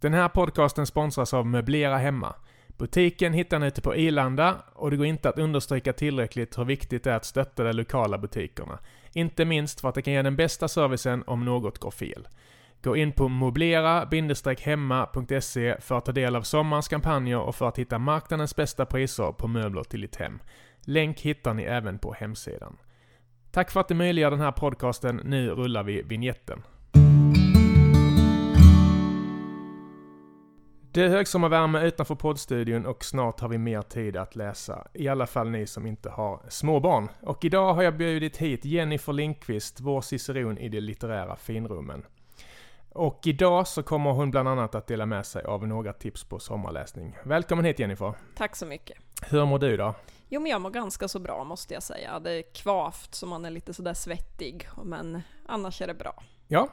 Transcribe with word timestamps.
Den 0.00 0.14
här 0.14 0.28
podcasten 0.28 0.86
sponsras 0.86 1.34
av 1.34 1.46
Möblera 1.46 1.98
Hemma. 1.98 2.34
Butiken 2.66 3.32
hittar 3.32 3.58
ni 3.58 3.66
ute 3.66 3.80
på 3.80 3.96
Ilanda 3.96 4.56
och 4.74 4.90
det 4.90 4.96
går 4.96 5.06
inte 5.06 5.28
att 5.28 5.38
understryka 5.38 5.92
tillräckligt 5.92 6.58
hur 6.58 6.64
viktigt 6.64 7.04
det 7.04 7.10
är 7.10 7.16
att 7.16 7.24
stötta 7.24 7.64
de 7.64 7.72
lokala 7.72 8.18
butikerna. 8.18 8.78
Inte 9.12 9.44
minst 9.44 9.80
för 9.80 9.88
att 9.88 9.94
det 9.94 10.02
kan 10.02 10.12
ge 10.12 10.22
den 10.22 10.36
bästa 10.36 10.68
servicen 10.68 11.24
om 11.26 11.44
något 11.44 11.78
går 11.78 11.90
fel. 11.90 12.28
Gå 12.82 12.96
in 12.96 13.12
på 13.12 13.28
moblera-hemma.se 13.28 15.80
för 15.80 15.98
att 15.98 16.04
ta 16.04 16.12
del 16.12 16.36
av 16.36 16.42
sommarens 16.42 16.88
kampanjer 16.88 17.38
och 17.38 17.54
för 17.54 17.68
att 17.68 17.78
hitta 17.78 17.98
marknadens 17.98 18.56
bästa 18.56 18.86
priser 18.86 19.32
på 19.32 19.48
möbler 19.48 19.82
till 19.82 20.00
ditt 20.00 20.16
hem. 20.16 20.38
Länk 20.80 21.20
hittar 21.20 21.54
ni 21.54 21.62
även 21.62 21.98
på 21.98 22.12
hemsidan. 22.12 22.76
Tack 23.50 23.70
för 23.70 23.80
att 23.80 23.88
du 23.88 23.94
möjliggör 23.94 24.30
den 24.30 24.40
här 24.40 24.52
podcasten. 24.52 25.20
Nu 25.24 25.50
rullar 25.50 25.82
vi 25.82 26.02
vignetten. 26.02 26.62
Det 30.92 31.04
är 31.04 31.08
högsommarvärme 31.08 31.82
utanför 31.82 32.14
poddstudion 32.14 32.86
och 32.86 33.04
snart 33.04 33.40
har 33.40 33.48
vi 33.48 33.58
mer 33.58 33.82
tid 33.82 34.16
att 34.16 34.36
läsa. 34.36 34.86
I 34.92 35.08
alla 35.08 35.26
fall 35.26 35.50
ni 35.50 35.66
som 35.66 35.86
inte 35.86 36.10
har 36.10 36.40
småbarn. 36.48 37.08
Och 37.20 37.44
idag 37.44 37.74
har 37.74 37.82
jag 37.82 37.96
bjudit 37.96 38.36
hit 38.36 38.64
Jennifer 38.64 39.12
Lindqvist, 39.12 39.80
vår 39.80 40.00
ciceron 40.00 40.58
i 40.58 40.68
de 40.68 40.80
litterära 40.80 41.36
finrummen. 41.36 42.04
Och 42.92 43.20
idag 43.24 43.68
så 43.68 43.82
kommer 43.82 44.10
hon 44.10 44.30
bland 44.30 44.48
annat 44.48 44.74
att 44.74 44.86
dela 44.86 45.06
med 45.06 45.26
sig 45.26 45.44
av 45.44 45.66
några 45.66 45.92
tips 45.92 46.24
på 46.24 46.38
sommarläsning. 46.38 47.16
Välkommen 47.24 47.64
hit 47.64 47.78
Jennifer! 47.78 48.14
Tack 48.36 48.56
så 48.56 48.66
mycket! 48.66 48.98
Hur 49.22 49.44
mår 49.44 49.58
du 49.58 49.76
då? 49.76 49.94
Jo 50.28 50.40
men 50.40 50.50
jag 50.50 50.60
mår 50.60 50.70
ganska 50.70 51.08
så 51.08 51.18
bra 51.18 51.44
måste 51.44 51.74
jag 51.74 51.82
säga. 51.82 52.20
Det 52.20 52.32
är 52.32 52.42
kvavt 52.42 53.14
så 53.14 53.26
man 53.26 53.44
är 53.44 53.50
lite 53.50 53.74
sådär 53.74 53.94
svettig, 53.94 54.68
men 54.84 55.22
annars 55.46 55.82
är 55.82 55.86
det 55.86 55.94
bra. 55.94 56.22
Ja, 56.46 56.68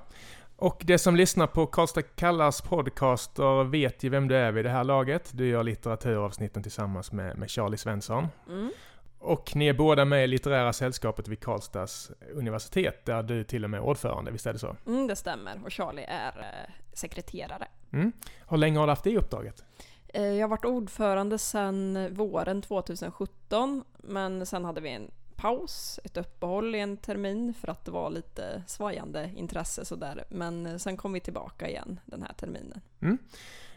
och 0.58 0.82
det 0.86 0.98
som 0.98 1.16
lyssnar 1.16 1.48
på 1.48 1.66
Karlstad 1.66 2.02
Kallas 2.02 2.62
podcaster 2.62 3.64
vet 3.64 4.04
ju 4.04 4.10
vem 4.10 4.28
du 4.28 4.36
är 4.36 4.52
vid 4.52 4.66
det 4.66 4.70
här 4.70 4.84
laget. 4.84 5.32
Du 5.34 5.48
gör 5.48 5.64
litteraturavsnitten 5.64 6.64
tillsammans 6.64 7.12
med, 7.12 7.38
med 7.38 7.50
Charlie 7.50 7.78
Svensson. 7.78 8.28
Mm. 8.48 8.72
Och 9.20 9.56
ni 9.56 9.68
är 9.68 9.74
båda 9.74 10.06
med 10.06 10.24
i 10.24 10.28
Litterära 10.28 10.74
Sällskapet 10.74 11.28
vid 11.28 11.40
Karlstads 11.40 12.12
universitet, 12.32 13.06
där 13.06 13.24
du 13.24 13.44
till 13.44 13.64
och 13.64 13.70
med 13.70 13.78
är 13.78 13.84
ordförande, 13.84 14.32
visst 14.32 14.46
är 14.46 14.54
det 14.54 14.60
så? 14.60 14.76
Mm, 14.88 15.08
det 15.08 15.16
stämmer. 15.16 15.62
Och 15.64 15.72
Charlie 15.72 16.06
är 16.08 16.40
eh, 16.40 16.74
sekreterare. 16.94 17.68
Mm. 17.94 18.12
Hur 18.50 18.58
länge 18.58 18.80
har 18.80 18.88
du 18.88 18.92
haft 18.92 19.04
det 19.04 19.18
uppdraget? 19.18 19.64
Eh, 20.08 20.24
jag 20.24 20.44
har 20.44 20.50
varit 20.50 20.66
ordförande 20.66 21.38
sedan 21.38 22.08
våren 22.14 22.62
2017, 22.62 23.84
men 23.98 24.46
sen 24.46 24.66
hade 24.66 24.82
vi 24.82 24.90
en 24.90 25.12
paus, 25.46 26.00
ett 26.04 26.18
uppehåll 26.18 26.76
i 26.76 26.80
en 26.80 26.98
termin 26.98 27.54
för 27.54 27.68
att 27.68 27.86
det 27.86 27.92
var 27.92 28.10
lite 28.10 28.64
svajande 28.68 29.32
intresse 29.36 29.86
sådär. 29.86 30.24
Men 30.30 30.80
sen 30.80 30.98
kom 30.98 31.14
vi 31.14 31.20
tillbaka 31.20 31.70
igen 31.70 32.00
den 32.06 32.22
här 32.22 32.34
terminen. 32.34 32.82
Mm. 33.02 33.18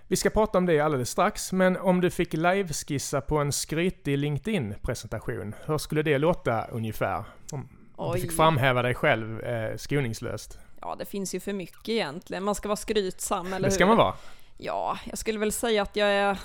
Vi 0.06 0.16
ska 0.16 0.30
prata 0.30 0.58
om 0.58 0.66
det 0.66 0.80
alldeles 0.80 1.10
strax, 1.10 1.52
men 1.52 1.76
om 1.76 2.00
du 2.00 2.10
fick 2.10 2.32
liveskissa 2.32 3.20
på 3.20 3.38
en 3.38 3.52
skrytig 3.52 4.18
LinkedIn-presentation, 4.18 5.54
hur 5.66 5.78
skulle 5.78 6.02
det 6.02 6.18
låta 6.18 6.64
ungefär? 6.64 7.24
Om 7.52 7.68
Oj. 7.96 8.10
du 8.14 8.22
fick 8.22 8.36
framhäva 8.36 8.82
dig 8.82 8.94
själv 8.94 9.40
eh, 9.40 9.76
skoningslöst. 9.76 10.58
Ja, 10.80 10.96
det 10.98 11.04
finns 11.04 11.34
ju 11.34 11.40
för 11.40 11.52
mycket 11.52 11.88
egentligen. 11.88 12.44
Man 12.44 12.54
ska 12.54 12.68
vara 12.68 12.76
skrytsam, 12.76 13.46
eller 13.46 13.56
hur? 13.56 13.64
Det 13.64 13.70
ska 13.70 13.84
hur? 13.84 13.88
man 13.88 13.96
vara. 13.96 14.14
Ja, 14.56 14.98
jag 15.04 15.18
skulle 15.18 15.38
väl 15.38 15.52
säga 15.52 15.82
att 15.82 15.96
jag 15.96 16.08
är 16.08 16.38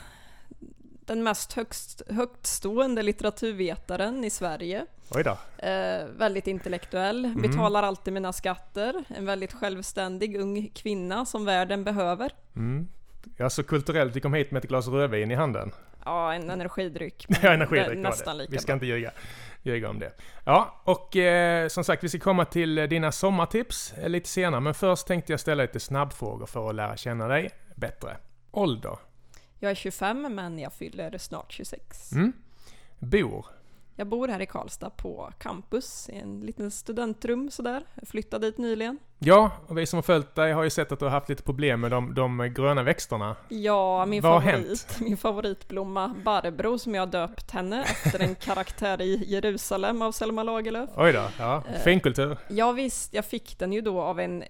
den 1.06 1.24
mest 1.24 1.54
högst, 1.54 2.02
högtstående 2.10 3.04
litteraturvetaren 3.04 4.24
i 4.24 4.30
Sverige. 4.30 4.86
Oj 5.16 5.24
då. 5.24 5.38
Eh, 5.68 6.06
väldigt 6.06 6.48
intellektuell, 6.48 7.26
mm. 7.26 7.42
betalar 7.42 7.84
alltid 7.84 8.14
mina 8.14 8.34
skatter, 8.34 9.04
en 9.08 9.26
väldigt 9.26 9.54
självständig 9.54 10.38
ung 10.38 10.70
kvinna 10.76 11.26
som 11.26 11.46
världen 11.46 11.84
behöver. 11.84 12.32
Mm. 12.56 12.88
Ja, 13.38 13.50
så 13.50 13.64
kulturellt, 13.64 14.16
vi 14.16 14.22
kom 14.22 14.34
hit 14.34 14.52
med 14.52 14.64
ett 14.64 14.70
glas 14.70 14.88
rödvin 14.88 15.32
i 15.32 15.36
handen. 15.36 15.72
Ja, 16.06 16.34
en 16.34 16.50
energidryck. 16.50 17.26
ja, 17.42 17.54
energidryck 17.54 18.00
nästan 18.00 18.38
lika 18.38 18.52
Vi 18.52 18.58
ska 18.58 18.66
bra. 18.66 18.74
inte 18.74 18.86
ljuga, 18.86 19.12
ljuga 19.62 19.90
om 19.90 20.00
det. 20.00 20.12
Ja, 20.46 20.82
och 20.84 21.16
eh, 21.16 21.68
som 21.68 21.84
sagt, 21.84 22.04
vi 22.04 22.10
ska 22.10 22.20
komma 22.20 22.46
till 22.46 22.76
dina 22.76 23.12
sommartips 23.12 23.94
eh, 23.94 24.10
lite 24.10 24.30
senare, 24.30 24.62
men 24.62 24.74
först 24.74 25.08
tänkte 25.08 25.34
jag 25.34 25.40
ställa 25.40 25.64
lite 25.64 25.80
snabbfrågor 25.80 26.46
för 26.46 26.70
att 26.70 26.76
lära 26.76 26.98
känna 26.98 27.28
dig 27.28 27.52
bättre. 27.76 28.18
Ålder? 28.52 28.98
Jag 29.60 29.72
är 29.72 29.76
25 29.76 30.36
men 30.36 30.60
jag 30.60 30.74
fyller 30.74 31.18
snart 31.18 31.52
26. 31.52 32.12
Mm. 32.12 32.34
Bor? 33.00 33.46
Jag 33.96 34.08
bor 34.08 34.28
här 34.28 34.42
i 34.42 34.46
Karlstad 34.46 34.90
på 34.90 35.32
campus 35.40 36.10
i 36.10 36.16
en 36.16 36.40
liten 36.40 36.72
studentrum 36.72 37.52
sådär. 37.52 37.84
Jag 37.96 38.08
flyttade 38.08 38.48
dit 38.48 38.58
nyligen. 38.58 38.98
Ja, 39.20 39.52
och 39.68 39.78
vi 39.78 39.86
som 39.86 39.98
har 39.98 40.02
följt 40.02 40.36
dig 40.36 40.54
har 40.54 40.64
ju 40.64 40.70
sett 40.70 40.92
att 40.92 41.00
du 41.00 41.06
har 41.06 41.12
haft 41.12 41.30
lite 41.30 41.44
problem 41.44 41.82
med 41.82 41.92
de, 41.92 42.14
de 42.14 42.54
gröna 42.56 42.84
växterna. 42.84 43.36
Ja, 43.50 44.06
min 44.06 44.22
Vad 44.22 44.44
favorit, 44.44 44.98
min 45.02 45.18
favoritblomma 45.18 46.16
Barbro 46.26 46.80
som 46.80 46.96
jag 46.96 47.10
döpt 47.10 47.52
henne 47.52 47.84
efter 47.84 48.20
en 48.20 48.36
karaktär 48.36 49.02
i 49.02 49.24
Jerusalem 49.28 50.02
av 50.02 50.12
Selma 50.12 50.44
Lagerlöf. 50.44 50.90
Oj 50.96 51.14
då, 51.14 51.24
ja. 51.40 51.64
Eh, 51.74 51.80
Finkultur. 51.80 52.38
Ja 52.48 52.72
visst, 52.72 53.14
jag 53.14 53.26
fick 53.26 53.60
den 53.60 53.74
ju 53.74 53.82
då 53.82 54.02
av 54.02 54.20
en 54.20 54.44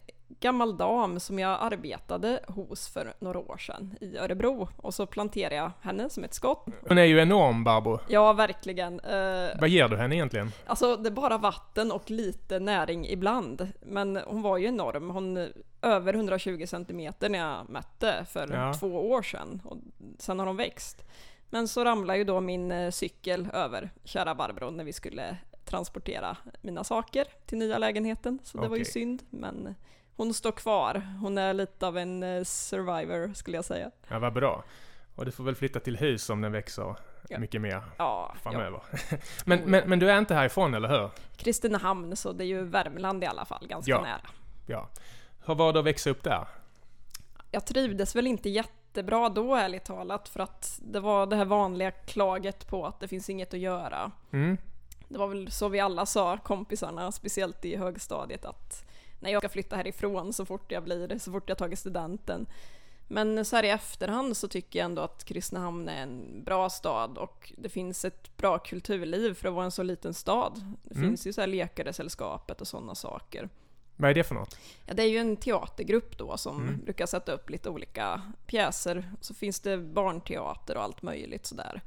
gammal 0.44 0.78
dam 0.78 1.20
som 1.20 1.40
jag 1.40 1.58
arbetade 1.62 2.40
hos 2.48 2.90
för 2.90 3.14
några 3.20 3.40
år 3.40 3.58
sedan 3.58 3.96
i 4.02 4.18
Örebro. 4.18 4.70
Och 4.78 4.94
så 4.94 5.06
planterade 5.06 5.56
jag 5.56 5.72
henne 5.82 6.10
som 6.10 6.24
ett 6.24 6.34
skott. 6.34 6.66
Hon 6.88 6.98
är 6.98 7.04
ju 7.04 7.20
enorm 7.20 7.64
Barbro. 7.64 8.00
Ja, 8.08 8.34
verkligen. 8.34 9.00
Uh, 9.00 9.50
Vad 9.60 9.70
ger 9.70 9.88
du 9.88 9.98
henne 9.98 10.16
egentligen? 10.16 10.52
Alltså, 10.66 10.96
det 10.96 11.10
är 11.10 11.12
bara 11.12 11.38
vatten 11.38 11.92
och 11.92 12.12
lite 12.12 12.60
näring 12.60 13.08
ibland. 13.08 13.68
Men 13.82 14.20
hon 14.26 14.42
var 14.42 14.58
ju 14.58 14.68
enorm. 14.68 15.10
Hon 15.10 15.48
över 15.82 16.14
120 16.14 16.66
centimeter 16.68 17.30
när 17.30 17.40
jag 17.40 17.70
mätte 17.70 18.26
för 18.30 18.54
ja. 18.54 18.74
två 18.74 19.12
år 19.12 19.22
sedan. 19.22 19.62
Och 19.66 19.78
sen 20.20 20.40
har 20.40 20.46
hon 20.46 20.58
växt. 20.58 21.06
Men 21.50 21.68
så 21.68 21.86
ramlade 21.86 22.20
ju 22.20 22.26
då 22.26 22.42
min 22.42 22.72
eh, 22.72 22.92
cykel 22.92 23.48
över 23.54 23.90
kära 24.04 24.36
Barbro 24.36 24.70
när 24.70 24.84
vi 24.84 24.94
skulle 24.94 25.38
transportera 25.66 26.38
mina 26.62 26.84
saker 26.84 27.26
till 27.46 27.58
nya 27.58 27.78
lägenheten. 27.78 28.40
Så 28.44 28.58
det 28.58 28.62
okay. 28.62 28.70
var 28.70 28.78
ju 28.78 28.86
synd, 28.86 29.24
men 29.30 29.76
hon 30.16 30.34
står 30.34 30.52
kvar. 30.52 31.02
Hon 31.22 31.38
är 31.38 31.54
lite 31.54 31.88
av 31.88 31.98
en 31.98 32.24
eh, 32.24 32.44
survivor 32.44 33.34
skulle 33.34 33.58
jag 33.58 33.66
säga. 33.66 33.92
Ja, 34.08 34.20
vad 34.20 34.34
bra. 34.34 34.64
Och 35.16 35.26
du 35.26 35.32
får 35.32 35.44
väl 35.44 35.56
flytta 35.56 35.80
till 35.80 35.98
hus 35.98 36.30
om 36.30 36.42
den 36.42 36.52
växer 36.52 36.96
ja. 37.30 37.40
mycket 37.40 37.62
mer 37.62 37.84
ja, 37.98 38.36
framöver. 38.44 38.82
Ja. 38.92 39.18
men, 39.46 39.60
men, 39.60 39.90
men 39.90 40.00
du 40.00 40.12
är 40.12 40.18
inte 40.18 40.36
härifrån, 40.36 40.74
eller 40.74 40.90
hur? 40.90 41.10
Kristinehamn, 41.38 42.16
så 42.16 42.32
det 42.32 42.44
är 42.44 42.48
ju 42.48 42.64
Värmland 42.64 43.24
i 43.24 43.28
alla 43.28 43.46
fall, 43.46 43.68
ganska 43.68 43.92
ja. 43.92 44.02
nära. 44.02 44.30
Ja. 44.68 44.90
Hur 45.46 45.56
var 45.56 45.74
det 45.74 45.80
att 45.80 45.86
växa 45.86 46.10
upp 46.10 46.24
där? 46.24 46.48
Jag 47.52 47.66
trivdes 47.66 48.16
väl 48.16 48.28
inte 48.28 48.50
jättebra 48.50 49.30
då, 49.30 49.56
ärligt 49.56 49.86
talat, 49.86 50.30
för 50.30 50.40
att 50.40 50.80
det 50.84 51.00
var 51.00 51.26
det 51.26 51.36
här 51.36 51.46
vanliga 51.46 51.92
klaget 51.92 52.68
på 52.68 52.86
att 52.86 53.00
det 53.00 53.08
finns 53.08 53.30
inget 53.30 53.54
att 53.54 53.60
göra. 53.60 54.12
Mm. 54.32 54.58
Det 55.08 55.18
var 55.18 55.28
väl 55.28 55.52
så 55.52 55.70
vi 55.70 55.80
alla 55.80 56.06
sa, 56.06 56.38
kompisarna, 56.38 57.12
speciellt 57.12 57.66
i 57.66 57.76
högstadiet, 57.76 58.46
att 58.46 58.86
när 59.24 59.32
jag 59.32 59.42
ska 59.42 59.50
flytta 59.50 59.76
härifrån 59.76 60.34
så 60.34 60.46
fort 60.46 60.72
jag 60.72 60.84
blir, 60.84 61.20
så 61.20 61.32
fort 61.32 61.50
jag 61.50 61.58
tagit 61.58 61.80
studenten. 61.80 62.48
Men 63.08 63.46
så 63.46 63.56
här 63.56 63.64
i 63.64 63.70
efterhand 63.70 64.38
så 64.38 64.48
tycker 64.48 64.80
jag 64.80 64.86
ändå 64.86 65.02
att 65.02 65.24
Kristinehamn 65.24 65.90
är 65.90 66.04
en 66.04 66.44
bra 66.44 66.70
stad 66.70 67.18
och 67.18 67.54
det 67.58 67.70
finns 67.70 68.06
ett 68.06 68.38
bra 68.38 68.60
kulturliv 68.60 69.34
för 69.34 69.48
att 69.48 69.54
vara 69.54 69.66
en 69.66 69.72
så 69.72 69.84
liten 69.84 70.14
stad. 70.14 70.76
Det 70.84 70.96
mm. 70.96 71.10
finns 71.10 71.28
ju 71.28 71.34
så 71.34 71.42
här 71.42 71.48
Lekaresällskapet 71.48 72.62
och 72.62 72.68
sådana 72.68 72.96
saker. 72.96 73.50
Vad 73.96 74.10
är 74.12 74.16
det 74.16 74.24
för 74.24 74.36
något? 74.36 74.58
Ja, 74.86 74.94
det 74.94 75.04
är 75.04 75.08
ju 75.08 75.18
en 75.18 75.38
teatergrupp 75.38 76.18
då 76.18 76.38
som 76.38 76.62
mm. 76.62 76.80
brukar 76.84 77.06
sätta 77.06 77.32
upp 77.32 77.50
lite 77.50 77.70
olika 77.70 78.22
pjäser. 78.46 79.12
Så 79.22 79.34
finns 79.34 79.60
det 79.60 79.78
barnteater 79.78 80.78
och 80.78 80.84
allt 80.84 81.02
möjligt 81.02 81.46
sådär. 81.46 81.82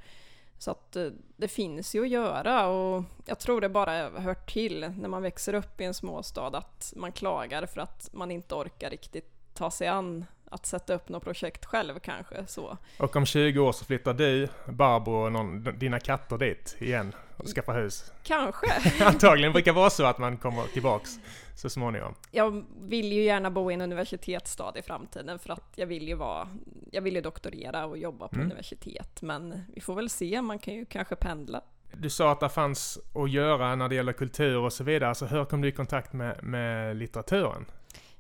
Så 0.59 0.71
att 0.71 0.97
eh, 0.97 1.09
det 1.37 1.49
finns 1.49 1.95
ju 1.95 2.03
att 2.03 2.09
göra 2.09 2.67
och 2.67 3.05
jag 3.25 3.39
tror 3.39 3.61
det 3.61 3.69
bara 3.69 4.11
hör 4.11 4.35
till 4.35 4.93
när 4.99 5.09
man 5.09 5.23
växer 5.23 5.55
upp 5.55 5.81
i 5.81 5.85
en 5.85 5.95
småstad 5.95 6.47
att 6.47 6.93
man 6.97 7.13
klagar 7.13 7.67
för 7.67 7.81
att 7.81 8.09
man 8.13 8.31
inte 8.31 8.55
orkar 8.55 8.91
riktigt 8.91 9.55
ta 9.55 9.71
sig 9.71 9.89
an 9.89 10.25
att 10.51 10.67
sätta 10.67 10.95
upp 10.95 11.09
något 11.09 11.25
projekt 11.25 11.65
själv 11.65 11.99
kanske. 11.99 12.47
Så. 12.47 12.79
Och 12.99 13.17
om 13.17 13.27
20 13.27 13.59
år 13.59 13.73
så 13.73 13.85
flyttar 13.85 14.15
du, 14.15 14.49
Barbro 14.69 15.13
och 15.13 15.33
någon, 15.33 15.79
dina 15.79 16.01
katter 16.01 16.39
dit 16.39 16.77
igen 16.79 17.15
och 17.37 17.47
skaffar 17.47 17.83
hus? 17.83 18.13
Kanske. 18.23 18.67
Antagligen 19.05 19.53
brukar 19.53 19.73
vara 19.73 19.91
så 19.91 20.05
att 20.05 20.19
man 20.19 20.37
kommer 20.37 20.63
tillbaks 20.63 21.11
så 21.55 21.71
småningom. 21.71 22.15
Jag 22.31 22.65
vill 22.81 23.13
ju 23.13 23.23
gärna 23.23 23.51
bo 23.51 23.71
i 23.71 23.75
en 23.75 23.81
universitetsstad 23.81 24.73
i 24.79 24.83
framtiden 24.83 25.39
för 25.39 25.53
att 25.53 25.73
jag 25.77 25.87
vill 25.87 26.09
ju 26.09 26.15
vara, 26.15 26.49
jag 26.93 27.03
vill 27.03 27.15
ju 27.15 27.21
doktorera 27.21 27.87
och 27.87 27.99
jobba 27.99 28.29
på 28.29 28.35
mm. 28.35 28.47
universitet. 28.47 29.23
Men 29.23 29.63
vi 29.75 29.81
får 29.81 29.95
väl 29.95 30.11
se, 30.11 30.43
man 30.43 30.59
kan 30.59 30.75
ju 30.75 30.85
kanske 30.85 31.17
pendla. 31.17 31.61
Du 31.93 32.11
sa 32.11 32.33
att 32.33 32.41
det 32.41 32.49
fanns 32.49 32.99
att 33.15 33.31
göra 33.31 33.75
när 33.75 33.89
det 33.89 33.95
gäller 33.95 34.13
kultur 34.13 34.59
och 34.59 34.73
så 34.73 34.85
vidare, 34.85 35.15
så 35.15 35.27
hur 35.27 35.45
kom 35.45 35.61
du 35.61 35.69
i 35.69 35.73
kontakt 35.73 36.13
med, 36.13 36.43
med 36.43 36.97
litteraturen? 36.97 37.65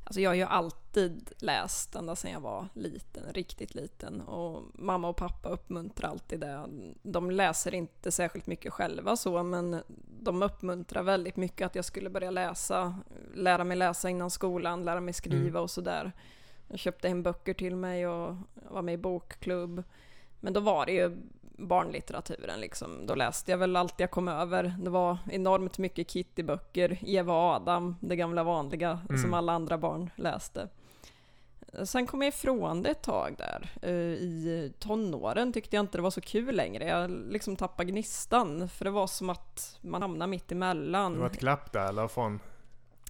Alltså 0.06 0.20
jag 0.20 0.30
har 0.30 0.34
ju 0.34 0.42
alltid 0.42 1.32
läst 1.38 1.94
ända 1.94 2.16
sedan 2.16 2.30
jag 2.30 2.40
var 2.40 2.68
liten, 2.74 3.32
riktigt 3.32 3.74
liten. 3.74 4.20
Och 4.20 4.62
mamma 4.74 5.08
och 5.08 5.16
pappa 5.16 5.48
uppmuntrar 5.48 6.08
alltid 6.10 6.40
det. 6.40 6.64
De 7.02 7.30
läser 7.30 7.74
inte 7.74 8.12
särskilt 8.12 8.46
mycket 8.46 8.72
själva 8.72 9.16
så, 9.16 9.42
men 9.42 9.82
de 10.22 10.42
uppmuntrar 10.42 11.02
väldigt 11.02 11.36
mycket 11.36 11.66
att 11.66 11.74
jag 11.74 11.84
skulle 11.84 12.10
börja 12.10 12.30
läsa, 12.30 12.98
lära 13.34 13.64
mig 13.64 13.76
läsa 13.76 14.10
innan 14.10 14.30
skolan, 14.30 14.84
lära 14.84 15.00
mig 15.00 15.14
skriva 15.14 15.48
mm. 15.48 15.62
och 15.62 15.70
sådär. 15.70 16.12
Jag 16.68 16.78
köpte 16.78 17.08
hem 17.08 17.22
böcker 17.22 17.54
till 17.54 17.76
mig 17.76 18.06
och 18.06 18.36
var 18.70 18.82
med 18.82 18.94
i 18.94 18.98
bokklubb. 18.98 19.82
Men 20.40 20.52
då 20.52 20.60
var 20.60 20.86
det 20.86 20.92
ju 20.92 21.16
barnlitteraturen 21.56 22.60
liksom. 22.60 23.06
Då 23.06 23.14
läste 23.14 23.50
jag 23.50 23.58
väl 23.58 23.76
allt 23.76 24.00
jag 24.00 24.10
kom 24.10 24.28
över. 24.28 24.74
Det 24.78 24.90
var 24.90 25.18
enormt 25.30 25.78
mycket 25.78 26.08
Kitty-böcker, 26.08 26.98
Eva 27.06 27.32
och 27.32 27.54
Adam, 27.54 27.96
det 28.00 28.16
gamla 28.16 28.44
vanliga 28.44 29.00
mm. 29.08 29.22
som 29.22 29.34
alla 29.34 29.52
andra 29.52 29.78
barn 29.78 30.10
läste. 30.16 30.68
Sen 31.84 32.06
kom 32.06 32.22
jag 32.22 32.28
ifrån 32.28 32.82
det 32.82 32.90
ett 32.90 33.02
tag 33.02 33.34
där. 33.38 33.70
Eh, 33.82 33.90
I 33.90 34.72
tonåren 34.78 35.52
tyckte 35.52 35.76
jag 35.76 35.82
inte 35.82 35.98
det 35.98 36.02
var 36.02 36.10
så 36.10 36.20
kul 36.20 36.56
längre. 36.56 36.84
Jag 36.84 37.10
liksom 37.10 37.56
tappade 37.56 37.90
gnistan. 37.90 38.68
För 38.68 38.84
det 38.84 38.90
var 38.90 39.06
som 39.06 39.30
att 39.30 39.78
man 39.80 40.02
hamnade 40.02 40.30
mitt 40.30 40.52
emellan. 40.52 41.12
Det 41.12 41.18
var 41.18 41.26
ett 41.26 41.40
glapp 41.40 41.72
där 41.72 41.88
eller 41.88 42.08
från? 42.08 42.40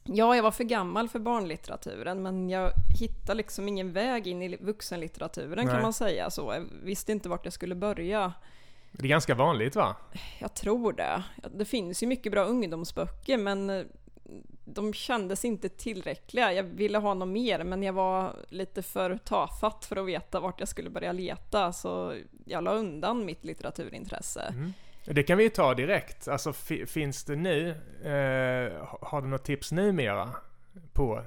Ja, 0.07 0.37
jag 0.37 0.43
var 0.43 0.51
för 0.51 0.65
gammal 0.65 1.09
för 1.09 1.19
barnlitteraturen 1.19 2.23
men 2.23 2.51
jag 2.51 2.73
hittade 3.01 3.37
liksom 3.37 3.69
ingen 3.69 3.93
väg 3.93 4.27
in 4.27 4.43
i 4.43 4.57
vuxenlitteraturen 4.57 5.65
Nej. 5.65 5.75
kan 5.75 5.83
man 5.83 5.93
säga 5.93 6.31
så. 6.31 6.53
Jag 6.55 6.67
visste 6.83 7.13
inte 7.13 7.29
vart 7.29 7.45
jag 7.45 7.53
skulle 7.53 7.75
börja. 7.75 8.33
Det 8.93 9.05
är 9.05 9.09
ganska 9.09 9.35
vanligt 9.35 9.77
va? 9.77 9.97
Jag 10.39 10.55
tror 10.55 10.93
det. 10.93 11.23
Det 11.55 11.65
finns 11.65 12.03
ju 12.03 12.07
mycket 12.07 12.33
bra 12.33 12.45
ungdomsböcker 12.45 13.39
men 13.39 13.71
eh, 13.71 13.83
de 14.65 14.93
kändes 14.93 15.45
inte 15.45 15.69
tillräckliga. 15.69 16.53
Jag 16.53 16.63
ville 16.63 16.99
ha 16.99 17.15
något 17.15 17.29
mer 17.29 17.65
men 17.65 17.83
jag 17.83 17.93
var 17.93 18.37
lite 18.49 18.83
för 18.83 19.19
tafatt 19.25 19.85
för 19.85 19.97
att 19.97 20.07
veta 20.07 20.41
vart 20.41 20.61
jag 20.61 20.69
skulle 20.69 20.91
börja 20.91 21.13
leta 21.13 21.73
så 21.73 22.15
jag 22.45 22.65
la 22.65 22.73
undan 22.73 23.25
mitt 23.25 23.45
litteraturintresse. 23.45 24.43
Mm. 24.43 24.73
Det 25.07 25.23
kan 25.23 25.39
vi 25.39 25.51
ta 25.51 25.75
direkt. 25.75 26.29
Alltså 26.29 26.53
finns 26.87 27.25
det 27.25 27.37
nu, 27.37 27.71
eh, 28.03 28.87
har 29.01 29.23
du 29.23 29.29
något 29.29 29.45
tips 29.45 29.73
numera 29.73 30.31
på 30.93 31.23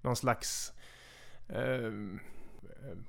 någon 0.00 0.16
slags 0.16 0.72
eh, 1.48 1.92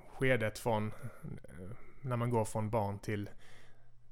skedet 0.07 0.59
från 0.59 0.87
eh, 0.87 1.67
när 2.01 2.15
man 2.15 2.29
går 2.29 2.45
från 2.45 2.69
barn 2.69 2.99
till, 2.99 3.29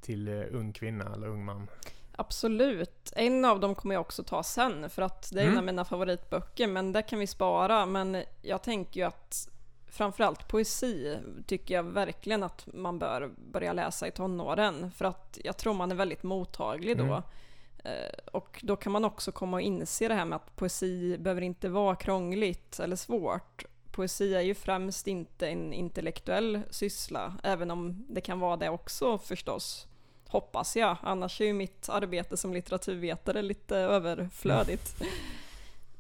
till 0.01 0.27
uh, 0.27 0.45
ung 0.51 0.73
kvinna 0.73 1.13
eller 1.13 1.27
ung 1.27 1.45
man? 1.45 1.67
Absolut. 2.11 3.13
En 3.15 3.45
av 3.45 3.59
dem 3.59 3.75
kommer 3.75 3.95
jag 3.95 4.01
också 4.01 4.23
ta 4.23 4.43
sen 4.43 4.89
för 4.89 5.01
att 5.01 5.31
det 5.33 5.39
är 5.39 5.43
mm. 5.43 5.53
en 5.53 5.57
av 5.57 5.65
mina 5.65 5.85
favoritböcker 5.85 6.67
men 6.67 6.91
det 6.91 7.01
kan 7.01 7.19
vi 7.19 7.27
spara. 7.27 7.85
Men 7.85 8.23
jag 8.41 8.63
tänker 8.63 8.99
ju 8.99 9.07
att 9.07 9.49
framförallt 9.93 10.47
poesi 10.47 11.17
tycker 11.45 11.73
jag 11.73 11.83
verkligen 11.83 12.43
att 12.43 12.67
man 12.73 12.99
bör 12.99 13.31
börja 13.51 13.73
läsa 13.73 14.07
i 14.07 14.11
tonåren. 14.11 14.91
För 14.91 15.05
att 15.05 15.39
jag 15.43 15.57
tror 15.57 15.73
man 15.73 15.91
är 15.91 15.95
väldigt 15.95 16.23
mottaglig 16.23 16.97
då. 16.97 17.03
Mm. 17.03 17.21
Eh, 17.83 18.13
och 18.31 18.59
då 18.63 18.75
kan 18.75 18.91
man 18.91 19.05
också 19.05 19.31
komma 19.31 19.57
och 19.57 19.61
inse 19.61 20.07
det 20.07 20.13
här 20.13 20.25
med 20.25 20.35
att 20.35 20.55
poesi 20.55 21.17
behöver 21.17 21.41
inte 21.41 21.69
vara 21.69 21.95
krångligt 21.95 22.79
eller 22.79 22.95
svårt. 22.95 23.65
Poesi 23.91 24.35
är 24.35 24.41
ju 24.41 24.55
främst 24.55 25.07
inte 25.07 25.47
en 25.47 25.73
intellektuell 25.73 26.61
syssla, 26.69 27.33
även 27.43 27.71
om 27.71 28.05
det 28.09 28.21
kan 28.21 28.39
vara 28.39 28.57
det 28.57 28.69
också 28.69 29.17
förstås. 29.17 29.87
Hoppas 30.27 30.75
jag, 30.75 30.97
annars 31.01 31.41
är 31.41 31.45
ju 31.45 31.53
mitt 31.53 31.89
arbete 31.89 32.37
som 32.37 32.53
litteraturvetare 32.53 33.41
lite 33.41 33.77
överflödigt. 33.77 35.03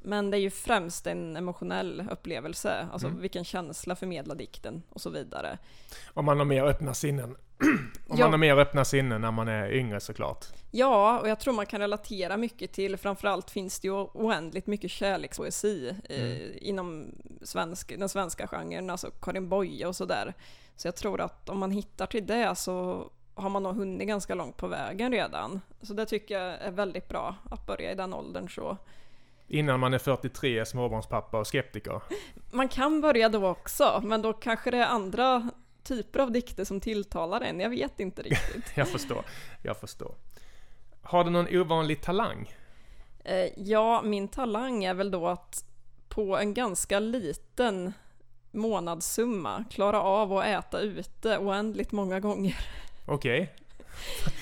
Mm. 0.03 0.09
Men 0.09 0.31
det 0.31 0.37
är 0.37 0.41
ju 0.41 0.49
främst 0.49 1.07
en 1.07 1.37
emotionell 1.37 2.07
upplevelse, 2.11 2.87
alltså 2.91 3.07
mm. 3.07 3.21
vilken 3.21 3.43
känsla 3.43 3.95
förmedlar 3.95 4.35
dikten 4.35 4.83
och 4.89 5.01
så 5.01 5.09
vidare. 5.09 5.57
Om 6.13 6.25
man 6.25 6.37
har 6.37 6.45
mer 6.45 6.63
öppna 6.63 6.93
sinnen. 6.93 7.35
Om 8.07 8.17
ja. 8.17 8.25
man 8.25 8.31
har 8.31 8.37
mer 8.37 8.57
öppna 8.57 8.85
sinnen 8.85 9.21
när 9.21 9.31
man 9.31 9.47
är 9.47 9.71
yngre 9.71 9.99
såklart. 9.99 10.45
Ja, 10.71 11.19
och 11.19 11.29
jag 11.29 11.39
tror 11.39 11.53
man 11.53 11.65
kan 11.65 11.79
relatera 11.79 12.37
mycket 12.37 12.71
till, 12.73 12.97
framförallt 12.97 13.51
finns 13.51 13.79
det 13.79 13.87
ju 13.87 13.93
oändligt 13.93 14.67
mycket 14.67 14.91
kärlekspoesi 14.91 15.95
mm. 16.09 16.31
eh, 16.31 16.69
inom 16.69 17.11
svensk, 17.41 17.99
den 17.99 18.09
svenska 18.09 18.47
genren, 18.47 18.89
alltså 18.89 19.11
Karin 19.21 19.49
Boye 19.49 19.85
och 19.85 19.95
sådär. 19.95 20.33
Så 20.75 20.87
jag 20.87 20.95
tror 20.95 21.21
att 21.21 21.49
om 21.49 21.59
man 21.59 21.71
hittar 21.71 22.05
till 22.05 22.25
det 22.25 22.55
så 22.55 23.09
har 23.35 23.49
man 23.49 23.63
nog 23.63 23.75
hunnit 23.75 24.07
ganska 24.07 24.35
långt 24.35 24.57
på 24.57 24.67
vägen 24.67 25.11
redan. 25.11 25.61
Så 25.81 25.93
det 25.93 26.05
tycker 26.05 26.39
jag 26.39 26.61
är 26.61 26.71
väldigt 26.71 27.07
bra 27.09 27.35
att 27.51 27.65
börja 27.65 27.91
i 27.91 27.95
den 27.95 28.13
åldern 28.13 28.49
så. 28.49 28.77
Innan 29.47 29.79
man 29.79 29.93
är 29.93 29.97
43, 29.97 30.65
småbarnspappa 30.65 31.39
och 31.39 31.47
skeptiker. 31.47 32.01
Man 32.51 32.67
kan 32.67 33.01
börja 33.01 33.29
då 33.29 33.47
också, 33.47 34.01
men 34.03 34.21
då 34.21 34.33
kanske 34.33 34.71
det 34.71 34.77
är 34.77 34.85
andra 34.85 35.49
typer 35.83 36.19
av 36.19 36.31
dikter 36.31 36.65
som 36.65 36.79
tilltalar 36.79 37.41
en. 37.41 37.59
Jag 37.59 37.69
vet 37.69 37.99
inte 37.99 38.21
riktigt. 38.21 38.71
jag 38.75 38.87
förstår, 38.87 39.25
jag 39.61 39.77
förstår. 39.77 40.15
Har 41.01 41.23
du 41.23 41.29
någon 41.29 41.57
ovanlig 41.57 42.01
talang? 42.01 42.53
Eh, 43.23 43.49
ja, 43.57 44.01
min 44.01 44.27
talang 44.27 44.83
är 44.83 44.93
väl 44.93 45.11
då 45.11 45.27
att 45.27 45.65
på 46.09 46.37
en 46.37 46.53
ganska 46.53 46.99
liten 46.99 47.93
månadssumma 48.51 49.65
klara 49.69 50.01
av 50.01 50.33
att 50.33 50.45
äta 50.45 50.79
ute 50.79 51.37
oändligt 51.37 51.91
många 51.91 52.19
gånger. 52.19 52.57
Okej. 53.05 53.55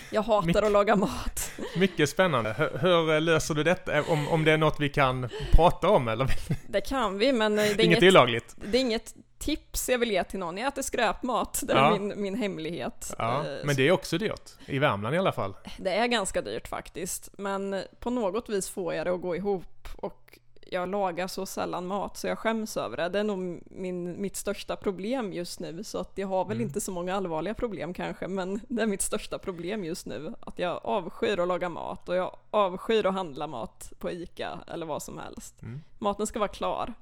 Jag 0.10 0.22
hatar 0.22 0.62
My 0.62 0.68
att 0.68 0.72
laga 0.72 0.96
mat. 0.96 1.52
Mycket 1.76 2.10
spännande. 2.10 2.56
Hur, 2.58 2.78
hur, 2.78 3.20
löser 3.20 3.56
du 3.56 3.64
detta? 3.64 4.04
Om, 4.04 4.28
om 4.28 4.46
det 4.46 4.52
är 4.52 4.58
något 4.58 4.80
vi 4.80 4.90
kan 4.90 5.30
prata 5.52 5.90
om 5.90 6.08
eller? 6.08 6.28
Det 6.68 6.82
kan 6.82 7.18
vi, 7.18 7.34
men 7.34 7.56
det 7.56 7.62
är 7.62 7.66
inget, 7.66 7.80
inget 7.80 8.04
olagligt. 8.04 8.56
Det 8.72 8.78
är 8.78 8.82
inget 8.82 9.14
tips 9.40 9.90
jag 9.90 9.98
vill 9.98 10.12
ge 10.12 10.24
till 10.24 10.40
någon. 10.40 10.58
Jag 10.58 10.68
äter 10.68 10.82
skräpmat. 10.82 11.64
Det 11.68 11.74
är 11.74 11.78
ja. 11.78 11.98
min, 12.00 12.22
min 12.22 12.36
hemlighet. 12.36 13.14
Ja, 13.18 13.40
eh, 13.40 13.66
men 13.66 13.76
det 13.76 13.88
är 13.88 13.92
också 13.92 14.18
dyrt. 14.18 14.52
I 14.66 14.80
Värmland 14.80 15.16
i 15.16 15.18
alla 15.18 15.32
fall. 15.32 15.54
Det 15.78 15.92
är 15.92 16.08
ganska 16.08 16.42
dyrt 16.42 16.68
faktiskt. 16.68 17.30
Men 17.38 17.84
på 18.00 18.10
något 18.10 18.50
vis 18.50 18.70
får 18.70 18.94
jag 18.94 19.08
det 19.08 19.14
att 19.14 19.22
gå 19.22 19.36
ihop. 19.36 19.88
Och 19.96 20.40
jag 20.74 20.90
lagar 20.90 21.28
så 21.28 21.46
sällan 21.46 21.88
mat 21.88 22.18
så 22.18 22.28
jag 22.28 22.40
skäms 22.40 22.78
över 22.78 22.98
det. 22.98 23.10
Det 23.10 23.20
är 23.20 23.24
nog 23.24 23.62
min, 23.66 24.22
mitt 24.22 24.36
största 24.36 24.76
problem 24.76 25.34
just 25.34 25.60
nu. 25.60 25.84
Så 25.84 25.98
att 25.98 26.12
jag 26.16 26.28
har 26.28 26.46
väl 26.46 26.58
mm. 26.58 26.68
inte 26.68 26.82
så 26.82 26.92
många 26.92 27.16
allvarliga 27.16 27.54
problem 27.54 27.94
kanske, 27.94 28.28
men 28.28 28.60
det 28.68 28.82
är 28.82 28.88
mitt 28.88 29.02
största 29.02 29.40
problem 29.40 29.84
just 29.84 30.06
nu. 30.06 30.34
Att 30.40 30.60
jag 30.60 30.80
avskyr 30.84 31.40
att 31.40 31.48
laga 31.48 31.70
mat 31.70 32.10
och 32.10 32.16
jag 32.16 32.38
avskyr 32.52 33.06
att 33.06 33.14
handla 33.14 33.48
mat 33.48 33.94
på 34.00 34.12
ICA 34.12 34.60
eller 34.68 34.86
vad 34.86 35.04
som 35.04 35.18
helst. 35.18 35.62
Mm. 35.62 35.82
Maten 36.00 36.28
ska 36.28 36.40
vara 36.40 36.50
klar. 36.50 36.94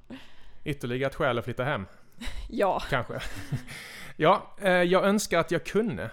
Ytterligare 0.63 1.09
ett 1.09 1.15
skäl 1.15 1.39
att 1.39 1.45
flytta 1.45 1.63
hem. 1.63 1.85
ja. 2.49 2.81
Kanske. 2.89 3.19
ja, 4.17 4.43
eh, 4.61 4.71
jag 4.71 5.05
önskar 5.05 5.39
att 5.39 5.51
jag 5.51 5.65
kunde. 5.65 6.11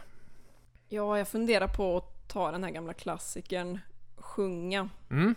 Ja, 0.89 1.19
jag 1.19 1.29
funderar 1.29 1.69
på 1.69 1.97
att 1.97 2.29
ta 2.29 2.51
den 2.51 2.65
här 2.65 2.71
gamla 2.71 2.93
klassikern 2.93 3.79
Sjunga. 4.17 4.89
Mm. 5.11 5.35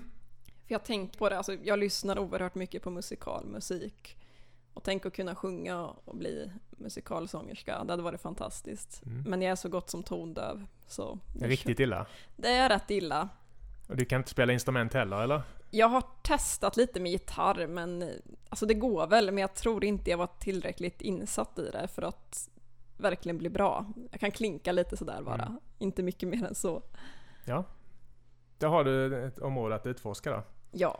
För 0.69 0.73
jag 0.73 0.83
tänkt 0.83 1.17
på 1.17 1.29
det, 1.29 1.37
alltså 1.37 1.53
jag 1.53 1.79
lyssnar 1.79 2.19
oerhört 2.19 2.55
mycket 2.55 2.83
på 2.83 2.89
musikalmusik. 2.89 4.17
Och 4.73 4.83
tänk 4.83 5.05
att 5.05 5.13
kunna 5.13 5.35
sjunga 5.35 5.85
och 5.85 6.15
bli 6.15 6.51
musikalsångerska, 6.69 7.83
det 7.83 7.93
hade 7.93 8.03
varit 8.03 8.21
fantastiskt. 8.21 9.05
Mm. 9.05 9.23
Men 9.27 9.41
jag 9.41 9.51
är 9.51 9.55
så 9.55 9.69
gott 9.69 9.89
som 9.89 10.03
tondöv. 10.03 10.65
Så 10.87 11.19
det 11.35 11.45
är 11.45 11.49
riktigt 11.49 11.79
illa? 11.79 12.05
Det 12.35 12.49
är 12.49 12.69
rätt 12.69 12.91
illa. 12.91 13.29
Och 13.87 13.97
du 13.97 14.05
kan 14.05 14.17
inte 14.19 14.29
spela 14.29 14.53
instrument 14.53 14.93
heller 14.93 15.21
eller? 15.21 15.41
Jag 15.71 15.87
har 15.87 16.03
testat 16.21 16.77
lite 16.77 16.99
med 16.99 17.11
gitarr 17.11 17.67
men 17.67 18.11
alltså 18.49 18.65
det 18.65 18.73
går 18.73 19.07
väl 19.07 19.25
men 19.25 19.37
jag 19.37 19.53
tror 19.53 19.83
inte 19.83 20.09
jag 20.09 20.17
var 20.17 20.29
tillräckligt 20.39 21.01
insatt 21.01 21.59
i 21.59 21.69
det 21.71 21.87
för 21.87 22.01
att 22.01 22.49
verkligen 22.97 23.37
bli 23.37 23.49
bra. 23.49 23.85
Jag 24.11 24.19
kan 24.19 24.31
klinka 24.31 24.71
lite 24.71 24.97
sådär 24.97 25.21
bara, 25.21 25.45
mm. 25.45 25.59
inte 25.77 26.03
mycket 26.03 26.29
mer 26.29 26.45
än 26.45 26.55
så. 26.55 26.81
Ja, 27.45 27.63
då 28.57 28.67
har 28.67 28.83
du 28.83 29.25
ett 29.27 29.39
område 29.39 29.75
att 29.75 29.85
utforska 29.85 30.31
då. 30.31 30.43
Ja. 30.71 30.99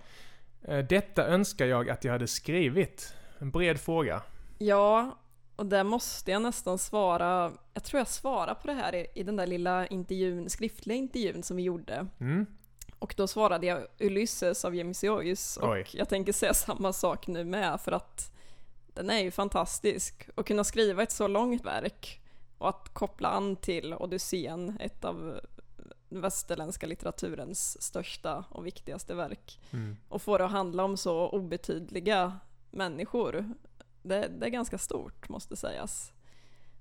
Eh, 0.62 0.78
detta 0.78 1.28
önskar 1.28 1.66
jag 1.66 1.90
att 1.90 2.04
jag 2.04 2.12
hade 2.12 2.28
skrivit. 2.28 3.14
En 3.40 3.52
bred 3.52 3.80
fråga. 3.80 4.22
Ja, 4.58 5.18
och 5.56 5.66
där 5.66 5.84
måste 5.84 6.32
jag 6.32 6.42
nästan 6.42 6.78
svara, 6.78 7.52
jag 7.74 7.84
tror 7.84 8.00
jag 8.00 8.08
svarar 8.08 8.54
på 8.54 8.68
det 8.68 8.74
här 8.74 8.96
i, 8.96 9.08
i 9.16 9.24
den 9.24 9.36
där 9.36 9.48
lilla 9.48 9.88
intervjun, 9.88 10.50
skriftliga 10.50 10.98
intervjun 10.98 11.44
som 11.44 11.58
vi 11.58 11.64
gjorde. 11.64 12.08
Mm. 12.20 12.46
Och 13.00 13.14
då 13.18 13.28
svarade 13.28 13.68
jag 13.68 13.88
Ulysses 14.00 14.66
av 14.66 14.76
Joyce 14.76 15.60
och 15.62 15.70
Oj. 15.72 15.86
jag 15.94 16.10
tänker 16.10 16.34
säga 16.34 16.54
samma 16.54 16.94
sak 16.94 17.28
nu 17.28 17.44
med 17.44 17.82
för 17.82 17.92
att 17.92 18.32
den 18.94 19.10
är 19.10 19.20
ju 19.20 19.32
fantastisk. 19.32 20.30
Att 20.36 20.46
kunna 20.46 20.64
skriva 20.64 21.04
ett 21.04 21.12
så 21.12 21.28
långt 21.28 21.66
verk 21.66 22.22
och 22.58 22.70
att 22.70 22.94
koppla 22.94 23.30
an 23.30 23.56
till 23.56 23.94
Odysseen, 23.94 24.78
ett 24.80 25.06
av 25.06 25.40
västerländska 26.10 26.88
litteraturens 26.88 27.82
största 27.82 28.46
och 28.50 28.66
viktigaste 28.66 29.16
verk. 29.16 29.60
Mm. 29.72 29.98
Och 30.10 30.22
få 30.22 30.38
det 30.38 30.46
att 30.46 30.52
handla 30.52 30.84
om 30.84 30.98
så 30.98 31.30
obetydliga 31.30 32.40
människor. 32.72 33.54
Det, 34.02 34.28
det 34.28 34.46
är 34.46 34.50
ganska 34.50 34.78
stort 34.78 35.30
måste 35.30 35.56
sägas. 35.56 36.14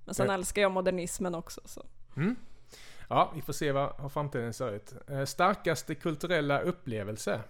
Men 0.05 0.15
sen 0.15 0.27
det... 0.27 0.33
älskar 0.33 0.61
jag 0.61 0.71
modernismen 0.71 1.35
också. 1.35 1.61
Så. 1.65 1.85
Mm. 2.15 2.35
Ja, 3.09 3.31
vi 3.35 3.41
får 3.41 3.53
se 3.53 3.71
vad, 3.71 4.11
framtiden 4.13 4.53
ser 4.53 4.71
ut. 4.71 4.93
Eh, 5.07 5.25
starkaste 5.25 5.95
kulturella 5.95 6.59
upplevelse? 6.59 7.41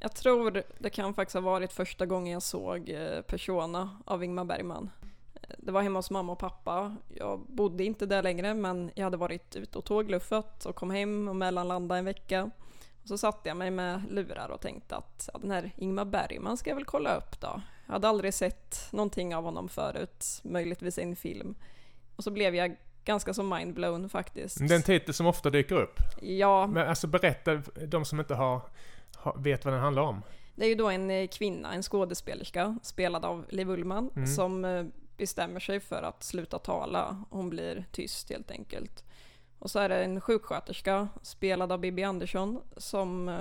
Jag 0.00 0.14
tror 0.14 0.62
det 0.78 0.90
kan 0.90 1.14
faktiskt 1.14 1.34
ha 1.34 1.40
varit 1.40 1.72
första 1.72 2.06
gången 2.06 2.32
jag 2.32 2.42
såg 2.42 2.90
eh, 2.90 3.22
Persona 3.22 3.98
av 4.04 4.24
Ingmar 4.24 4.44
Bergman. 4.44 4.90
Det 5.58 5.72
var 5.72 5.82
hemma 5.82 5.98
hos 5.98 6.10
mamma 6.10 6.32
och 6.32 6.38
pappa. 6.38 6.96
Jag 7.08 7.40
bodde 7.40 7.84
inte 7.84 8.06
där 8.06 8.22
längre 8.22 8.54
men 8.54 8.90
jag 8.94 9.04
hade 9.04 9.16
varit 9.16 9.56
ute 9.56 9.78
och 9.78 9.84
tågluffat 9.84 10.66
och 10.66 10.76
kom 10.76 10.90
hem 10.90 11.28
och 11.28 11.36
mellanlandade 11.36 11.98
en 11.98 12.04
vecka. 12.04 12.50
Och 13.02 13.08
så 13.08 13.18
satte 13.18 13.48
jag 13.48 13.56
mig 13.56 13.70
med 13.70 14.02
lurar 14.10 14.48
och 14.48 14.60
tänkte 14.60 14.96
att 14.96 15.28
ja, 15.32 15.38
den 15.38 15.50
här 15.50 15.72
Ingmar 15.76 16.04
Bergman 16.04 16.56
ska 16.56 16.70
jag 16.70 16.76
väl 16.76 16.84
kolla 16.84 17.16
upp 17.16 17.40
då. 17.40 17.60
Jag 17.86 17.92
hade 17.92 18.08
aldrig 18.08 18.34
sett 18.34 18.92
någonting 18.92 19.34
av 19.34 19.44
honom 19.44 19.68
förut, 19.68 20.40
möjligtvis 20.42 20.98
en 20.98 21.16
film. 21.16 21.54
Och 22.16 22.24
så 22.24 22.30
blev 22.30 22.54
jag 22.54 22.76
ganska 23.04 23.34
så 23.34 23.42
mindblown 23.42 24.08
faktiskt. 24.08 24.58
Det 24.58 24.74
är 24.74 24.76
en 24.76 24.82
titel 24.82 25.14
som 25.14 25.26
ofta 25.26 25.50
dyker 25.50 25.74
upp. 25.74 25.98
Ja. 26.20 26.66
Men 26.66 26.88
alltså 26.88 27.06
berätta, 27.06 27.62
de 27.86 28.04
som 28.04 28.20
inte 28.20 28.34
har, 28.34 28.62
vet 29.36 29.64
vad 29.64 29.74
den 29.74 29.80
handlar 29.80 30.02
om. 30.02 30.22
Det 30.54 30.64
är 30.64 30.68
ju 30.68 30.74
då 30.74 30.90
en 30.90 31.10
eh, 31.10 31.28
kvinna, 31.28 31.74
en 31.74 31.82
skådespelerska, 31.82 32.78
spelad 32.82 33.24
av 33.24 33.44
Liv 33.48 33.70
Ullmann, 33.70 34.10
mm. 34.16 34.26
som 34.26 34.64
eh, 34.64 34.84
bestämmer 35.16 35.60
sig 35.60 35.80
för 35.80 36.02
att 36.02 36.22
sluta 36.22 36.58
tala. 36.58 37.24
Hon 37.30 37.50
blir 37.50 37.84
tyst 37.92 38.30
helt 38.30 38.50
enkelt. 38.50 39.04
Och 39.58 39.70
så 39.70 39.78
är 39.78 39.88
det 39.88 40.04
en 40.04 40.20
sjuksköterska, 40.20 41.08
spelad 41.22 41.72
av 41.72 41.78
Bibi 41.78 42.02
Andersson, 42.02 42.60
som 42.76 43.28
uh, 43.28 43.36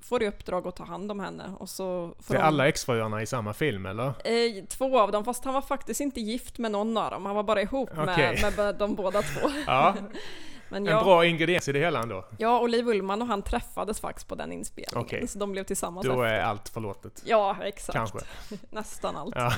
får 0.00 0.22
i 0.22 0.28
uppdrag 0.28 0.66
att 0.66 0.76
ta 0.76 0.84
hand 0.84 1.10
om 1.10 1.20
henne. 1.20 1.54
Och 1.58 1.68
så 1.68 2.14
det 2.28 2.34
är 2.34 2.38
de... 2.38 2.44
alla 2.44 2.68
exfruarna 2.68 3.22
i 3.22 3.26
samma 3.26 3.52
film 3.52 3.86
eller? 3.86 4.06
Eh, 4.06 4.64
två 4.68 4.98
av 4.98 5.12
dem, 5.12 5.24
fast 5.24 5.44
han 5.44 5.54
var 5.54 5.62
faktiskt 5.62 6.00
inte 6.00 6.20
gift 6.20 6.58
med 6.58 6.70
någon 6.70 6.96
av 6.96 7.10
dem. 7.10 7.26
Han 7.26 7.34
var 7.34 7.42
bara 7.42 7.62
ihop 7.62 7.90
okay. 7.98 8.40
med, 8.42 8.56
med 8.56 8.74
de 8.74 8.94
båda 8.94 9.22
två. 9.22 9.50
Ja. 9.66 9.94
Men 10.72 10.88
en 10.88 11.04
bra 11.04 11.26
ingrediens 11.26 11.68
i 11.68 11.72
det 11.72 11.78
hela 11.78 12.02
ändå. 12.02 12.24
Ja, 12.38 12.58
och 12.58 12.68
Liv 12.68 12.88
Ullmann 12.88 13.22
och 13.22 13.28
han 13.28 13.42
träffades 13.42 14.00
faktiskt 14.00 14.28
på 14.28 14.34
den 14.34 14.52
inspelningen. 14.52 15.06
Okay. 15.06 15.26
Så 15.26 15.38
de 15.38 15.52
blev 15.52 15.64
tillsammans 15.64 16.06
Då 16.06 16.12
efter. 16.12 16.24
är 16.24 16.42
allt 16.42 16.68
förlåtet. 16.68 17.22
Ja, 17.26 17.56
exakt. 17.62 17.96
Kanske. 17.96 18.18
Nästan 18.70 19.16
allt. 19.16 19.34
Ja. 19.36 19.52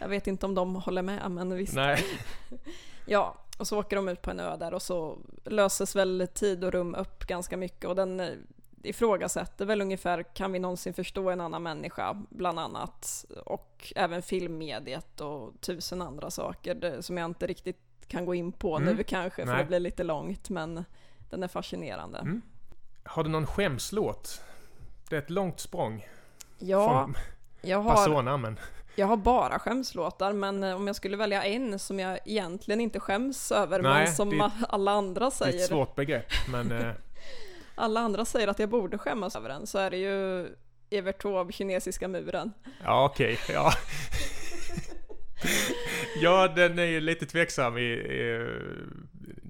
Jag 0.00 0.08
vet 0.08 0.26
inte 0.26 0.46
om 0.46 0.54
de 0.54 0.76
håller 0.76 1.02
med, 1.02 1.30
men 1.30 1.56
visst. 1.56 1.74
Nej. 1.74 2.04
ja, 3.06 3.34
och 3.58 3.66
så 3.66 3.78
åker 3.78 3.96
de 3.96 4.08
ut 4.08 4.22
på 4.22 4.30
en 4.30 4.40
ö 4.40 4.56
där 4.56 4.74
och 4.74 4.82
så 4.82 5.18
löses 5.44 5.96
väl 5.96 6.28
tid 6.34 6.64
och 6.64 6.72
rum 6.72 6.94
upp 6.94 7.26
ganska 7.26 7.56
mycket 7.56 7.84
och 7.84 7.96
den 7.96 8.20
eh, 8.20 8.28
ifrågasätter 8.82 9.64
väl 9.64 9.80
ungefär, 9.80 10.22
kan 10.22 10.52
vi 10.52 10.58
någonsin 10.58 10.94
förstå 10.94 11.30
en 11.30 11.40
annan 11.40 11.62
människa, 11.62 12.22
bland 12.28 12.58
annat, 12.58 13.24
och 13.46 13.92
även 13.96 14.22
filmmediet 14.22 15.20
och 15.20 15.60
tusen 15.60 16.02
andra 16.02 16.30
saker 16.30 16.96
som 17.00 17.18
jag 17.18 17.24
inte 17.24 17.46
riktigt 17.46 17.93
kan 18.08 18.26
gå 18.26 18.34
in 18.34 18.52
på 18.52 18.76
mm. 18.76 18.96
nu 18.96 19.02
kanske, 19.02 19.46
för 19.46 19.52
Nej. 19.52 19.62
det 19.62 19.68
blir 19.68 19.80
lite 19.80 20.04
långt, 20.04 20.50
men 20.50 20.84
den 21.30 21.42
är 21.42 21.48
fascinerande. 21.48 22.18
Mm. 22.18 22.42
Har 23.04 23.24
du 23.24 23.30
någon 23.30 23.46
skämslåt? 23.46 24.42
Det 25.08 25.16
är 25.16 25.20
ett 25.20 25.30
långt 25.30 25.60
språng. 25.60 26.06
Ja, 26.58 26.88
från 26.88 27.16
jag 27.60 27.78
har... 27.78 27.94
Persona, 27.94 28.36
men... 28.36 28.58
Jag 28.96 29.06
har 29.06 29.16
bara 29.16 29.58
skämslåtar, 29.58 30.32
men 30.32 30.62
eh, 30.62 30.76
om 30.76 30.86
jag 30.86 30.96
skulle 30.96 31.16
välja 31.16 31.44
en 31.44 31.78
som 31.78 32.00
jag 32.00 32.18
egentligen 32.24 32.80
inte 32.80 33.00
skäms 33.00 33.52
över, 33.52 33.82
Nej, 33.82 34.04
men 34.04 34.14
som 34.14 34.30
det, 34.30 34.50
alla 34.68 34.90
andra 34.90 35.30
säger. 35.30 35.52
Det 35.52 35.58
är 35.58 35.62
ett 35.62 35.68
svårt 35.68 35.94
begrepp, 35.94 36.32
men... 36.52 36.72
Eh, 36.72 36.92
alla 37.74 38.00
andra 38.00 38.24
säger 38.24 38.48
att 38.48 38.58
jag 38.58 38.68
borde 38.68 38.98
skämmas 38.98 39.36
över 39.36 39.48
den, 39.48 39.66
så 39.66 39.78
är 39.78 39.90
det 39.90 39.96
ju 39.96 40.48
Evert 40.90 41.22
Taube, 41.22 41.52
Kinesiska 41.52 42.08
muren. 42.08 42.52
Ja, 42.84 43.04
okej, 43.04 43.38
okay, 43.42 43.54
ja. 43.54 43.72
ja, 46.22 46.48
den 46.48 46.78
är 46.78 46.84
ju 46.84 47.00
lite 47.00 47.26
tveksam 47.26 47.78
i, 47.78 47.82
i, 47.82 48.48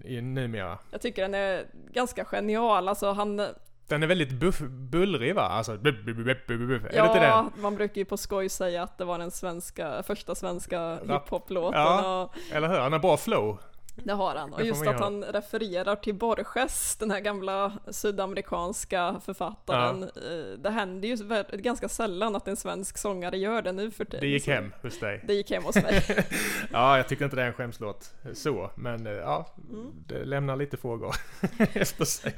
i 0.04 0.20
numera. 0.20 0.78
Jag 0.90 1.00
tycker 1.00 1.22
den 1.22 1.34
är 1.34 1.66
ganska 1.92 2.24
genial, 2.24 2.88
alltså 2.88 3.12
han 3.12 3.40
den 3.88 4.02
är 4.02 4.06
väldigt 4.06 4.30
buff, 4.32 4.58
bullrig 4.68 5.34
va? 5.34 5.42
Alltså, 5.42 5.76
buff, 5.76 5.96
buff, 6.04 6.16
buff, 6.16 6.84
Är 6.84 6.96
ja, 6.96 7.02
det 7.02 7.08
inte 7.08 7.20
den? 7.20 7.50
man 7.62 7.74
brukar 7.74 7.96
ju 7.98 8.04
på 8.04 8.16
skoj 8.16 8.48
säga 8.48 8.82
att 8.82 8.98
det 8.98 9.04
var 9.04 9.18
den 9.18 9.30
svenska, 9.30 10.02
första 10.02 10.34
svenska 10.34 10.98
hiphop-låten. 11.08 11.80
Ja, 11.80 12.30
eller 12.52 12.68
hur? 12.68 12.78
Han 12.78 12.92
har 12.92 12.98
bra 12.98 13.16
flow. 13.16 13.58
Det 13.94 14.12
har 14.12 14.34
han. 14.34 14.52
Och 14.52 14.64
just 14.64 14.86
att 14.86 15.00
han 15.00 15.24
refererar 15.24 15.96
till 15.96 16.14
Borges, 16.14 16.96
den 16.96 17.10
här 17.10 17.20
gamla 17.20 17.72
sydamerikanska 17.90 19.20
författaren. 19.24 20.10
Ja. 20.14 20.20
Eh, 20.20 20.58
det 20.58 20.70
händer 20.70 21.08
ju 21.08 21.16
ganska 21.58 21.88
sällan 21.88 22.36
att 22.36 22.48
en 22.48 22.56
svensk 22.56 22.98
sångare 22.98 23.38
gör 23.38 23.62
det 23.62 23.72
nu 23.72 23.90
för 23.90 24.04
tiden. 24.04 24.20
Det 24.20 24.26
gick 24.26 24.46
hem 24.46 24.72
hos 24.82 25.00
dig. 25.00 25.24
Det 25.26 25.34
gick 25.34 25.50
hem 25.50 25.64
hos 25.64 25.74
mig. 25.74 26.02
ja, 26.72 26.96
jag 26.96 27.08
tyckte 27.08 27.24
inte 27.24 27.36
det 27.36 27.42
är 27.42 27.46
en 27.46 27.52
skämslåt 27.52 28.14
så, 28.34 28.70
men 28.74 29.06
eh, 29.06 29.12
ja, 29.12 29.46
mm. 29.70 29.92
det 30.06 30.24
lämnar 30.24 30.56
lite 30.56 30.76
frågor 30.76 31.14
efter 31.72 32.04
sig. 32.04 32.34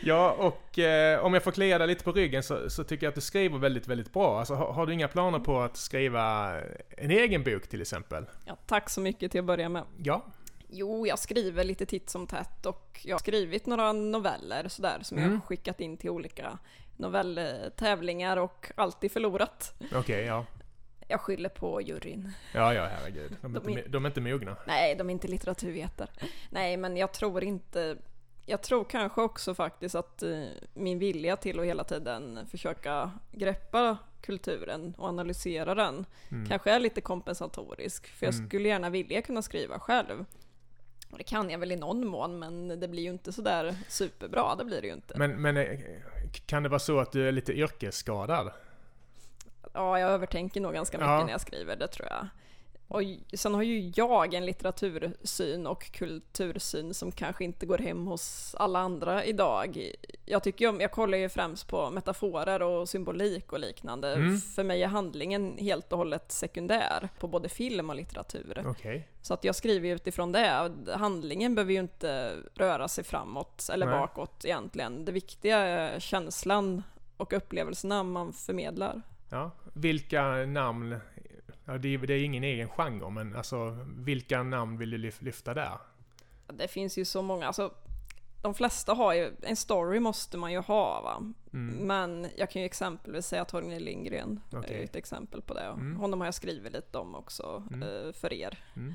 Ja, 0.00 0.32
och 0.32 0.78
eh, 0.78 1.24
om 1.24 1.34
jag 1.34 1.42
får 1.42 1.52
klia 1.52 1.78
dig 1.78 1.86
lite 1.86 2.04
på 2.04 2.12
ryggen 2.12 2.42
så, 2.42 2.70
så, 2.70 2.84
tycker 2.84 3.06
jag 3.06 3.08
att 3.08 3.14
du 3.14 3.20
skriver 3.20 3.58
väldigt, 3.58 3.88
väldigt 3.88 4.12
bra. 4.12 4.38
Alltså, 4.38 4.54
har, 4.54 4.72
har, 4.72 4.86
du 4.86 4.92
inga 4.92 5.08
planer 5.08 5.38
på 5.38 5.60
att 5.60 5.76
skriva 5.76 6.54
en 6.90 7.10
egen 7.10 7.44
bok 7.44 7.68
till 7.68 7.80
exempel? 7.80 8.24
Ja, 8.44 8.56
tack 8.66 8.90
så 8.90 9.00
mycket 9.00 9.32
till 9.32 9.40
att 9.40 9.46
börja 9.46 9.68
med. 9.68 9.84
Ja, 9.96 10.24
Jo, 10.70 11.06
jag 11.06 11.18
skriver 11.18 11.64
lite 11.64 11.86
titt 11.86 12.10
som 12.10 12.26
tätt 12.26 12.66
och 12.66 13.00
jag 13.04 13.14
har 13.14 13.18
skrivit 13.18 13.66
några 13.66 13.92
noveller 13.92 14.68
sådär 14.68 14.98
som 15.02 15.18
mm. 15.18 15.30
jag 15.30 15.36
har 15.36 15.46
skickat 15.46 15.80
in 15.80 15.96
till 15.96 16.10
olika 16.10 16.58
novelltävlingar 16.96 18.36
och 18.36 18.72
alltid 18.74 19.12
förlorat. 19.12 19.74
Okej, 19.78 19.98
okay, 19.98 20.24
ja. 20.24 20.46
Jag 21.08 21.20
skyller 21.20 21.48
på 21.48 21.82
juryn. 21.82 22.32
Ja, 22.54 22.74
ja, 22.74 22.86
herregud. 22.86 23.36
De 23.40 23.56
är, 23.56 23.60
de 23.60 23.68
inte, 23.68 23.88
de 23.88 24.04
är 24.04 24.08
inte 24.08 24.20
mogna. 24.20 24.56
Nej, 24.66 24.94
de 24.94 25.10
är 25.10 25.12
inte 25.12 25.28
litteraturvetare. 25.28 26.10
Nej, 26.50 26.76
men 26.76 26.96
jag 26.96 27.12
tror 27.12 27.44
inte... 27.44 27.96
Jag 28.46 28.62
tror 28.62 28.84
kanske 28.84 29.20
också 29.20 29.54
faktiskt 29.54 29.94
att 29.94 30.22
uh, 30.22 30.46
min 30.74 30.98
vilja 30.98 31.36
till 31.36 31.60
att 31.60 31.66
hela 31.66 31.84
tiden 31.84 32.46
försöka 32.50 33.10
greppa 33.32 33.98
kulturen 34.20 34.94
och 34.98 35.08
analysera 35.08 35.74
den 35.74 36.06
mm. 36.30 36.48
kanske 36.48 36.70
är 36.70 36.80
lite 36.80 37.00
kompensatorisk. 37.00 38.06
För 38.06 38.26
jag 38.26 38.34
mm. 38.34 38.48
skulle 38.48 38.68
gärna 38.68 38.90
vilja 38.90 39.22
kunna 39.22 39.42
skriva 39.42 39.78
själv. 39.78 40.24
Och 41.10 41.18
det 41.18 41.24
kan 41.24 41.50
jag 41.50 41.58
väl 41.58 41.72
i 41.72 41.76
någon 41.76 42.06
mån, 42.06 42.38
men 42.38 42.80
det 42.80 42.88
blir 42.88 43.02
ju 43.02 43.10
inte 43.10 43.32
sådär 43.32 43.76
superbra, 43.88 44.54
det 44.54 44.64
blir 44.64 44.80
det 44.80 44.86
ju 44.86 44.92
inte. 44.92 45.18
Men, 45.18 45.42
men 45.42 45.56
eh, 45.56 45.78
kan 46.46 46.62
det 46.62 46.68
vara 46.68 46.78
så 46.78 47.00
att 47.00 47.12
du 47.12 47.28
är 47.28 47.32
lite 47.32 47.52
yrkesskadad? 47.52 48.50
Ja, 49.72 49.98
jag 49.98 50.10
övertänker 50.10 50.60
nog 50.60 50.72
ganska 50.72 50.98
mycket 50.98 51.10
ja. 51.10 51.24
när 51.24 51.32
jag 51.32 51.40
skriver, 51.40 51.76
det 51.76 51.88
tror 51.88 52.08
jag. 52.08 52.28
Och 52.88 53.02
sen 53.34 53.54
har 53.54 53.62
ju 53.62 53.92
jag 53.94 54.34
en 54.34 54.46
litteratursyn 54.46 55.66
och 55.66 55.92
kultursyn 55.92 56.94
som 56.94 57.12
kanske 57.12 57.44
inte 57.44 57.66
går 57.66 57.78
hem 57.78 58.06
hos 58.06 58.54
alla 58.58 58.78
andra 58.78 59.24
idag. 59.24 59.92
Jag 60.24 60.42
tycker 60.42 60.80
jag 60.80 60.92
kollar 60.92 61.18
ju 61.18 61.28
främst 61.28 61.68
på 61.68 61.90
metaforer 61.90 62.62
och 62.62 62.88
symbolik 62.88 63.52
och 63.52 63.60
liknande. 63.60 64.14
Mm. 64.14 64.38
För 64.38 64.64
mig 64.64 64.82
är 64.82 64.88
handlingen 64.88 65.58
helt 65.58 65.92
och 65.92 65.98
hållet 65.98 66.32
sekundär 66.32 67.08
på 67.18 67.28
både 67.28 67.48
film 67.48 67.90
och 67.90 67.96
litteratur. 67.96 68.66
Okay. 68.66 69.02
Så 69.22 69.34
att 69.34 69.44
jag 69.44 69.54
skriver 69.54 69.94
utifrån 69.94 70.32
det. 70.32 70.72
Handlingen 70.94 71.54
behöver 71.54 71.72
ju 71.72 71.80
inte 71.80 72.34
röra 72.54 72.88
sig 72.88 73.04
framåt 73.04 73.68
eller 73.72 73.86
Nej. 73.86 73.98
bakåt 73.98 74.44
egentligen. 74.44 75.04
Det 75.04 75.12
viktiga 75.12 75.58
är 75.58 76.00
känslan 76.00 76.82
och 77.16 77.32
upplevelserna 77.32 78.02
man 78.02 78.32
förmedlar. 78.32 79.02
Ja. 79.30 79.50
Vilka 79.72 80.22
namn 80.32 80.96
Ja, 81.68 81.78
det, 81.78 81.94
är, 81.94 81.98
det 81.98 82.14
är 82.14 82.24
ingen 82.24 82.44
egen 82.44 82.68
genre, 82.68 83.10
men 83.10 83.36
alltså 83.36 83.86
vilka 83.86 84.42
namn 84.42 84.78
vill 84.78 84.90
du 84.90 84.98
lyfta 85.18 85.54
där? 85.54 85.78
Det 86.46 86.68
finns 86.68 86.98
ju 86.98 87.04
så 87.04 87.22
många, 87.22 87.46
alltså 87.46 87.72
de 88.42 88.54
flesta 88.54 88.92
har 88.92 89.14
ju, 89.14 89.32
en 89.42 89.56
story 89.56 90.00
måste 90.00 90.36
man 90.36 90.52
ju 90.52 90.58
ha 90.58 91.00
va. 91.00 91.32
Mm. 91.52 91.86
Men 91.86 92.26
jag 92.36 92.50
kan 92.50 92.62
ju 92.62 92.66
exempelvis 92.66 93.26
säga 93.26 93.44
Torgny 93.44 93.80
Lindgren, 93.80 94.40
okay. 94.52 94.80
är 94.80 94.84
ett 94.84 94.96
exempel 94.96 95.42
på 95.42 95.54
det. 95.54 95.64
Mm. 95.64 95.96
Honom 95.96 96.20
har 96.20 96.26
jag 96.26 96.34
skrivit 96.34 96.72
lite 96.72 96.98
om 96.98 97.14
också, 97.14 97.62
mm. 97.70 97.82
Eh, 97.82 98.12
för 98.12 98.32
er. 98.32 98.58
Mm. 98.76 98.94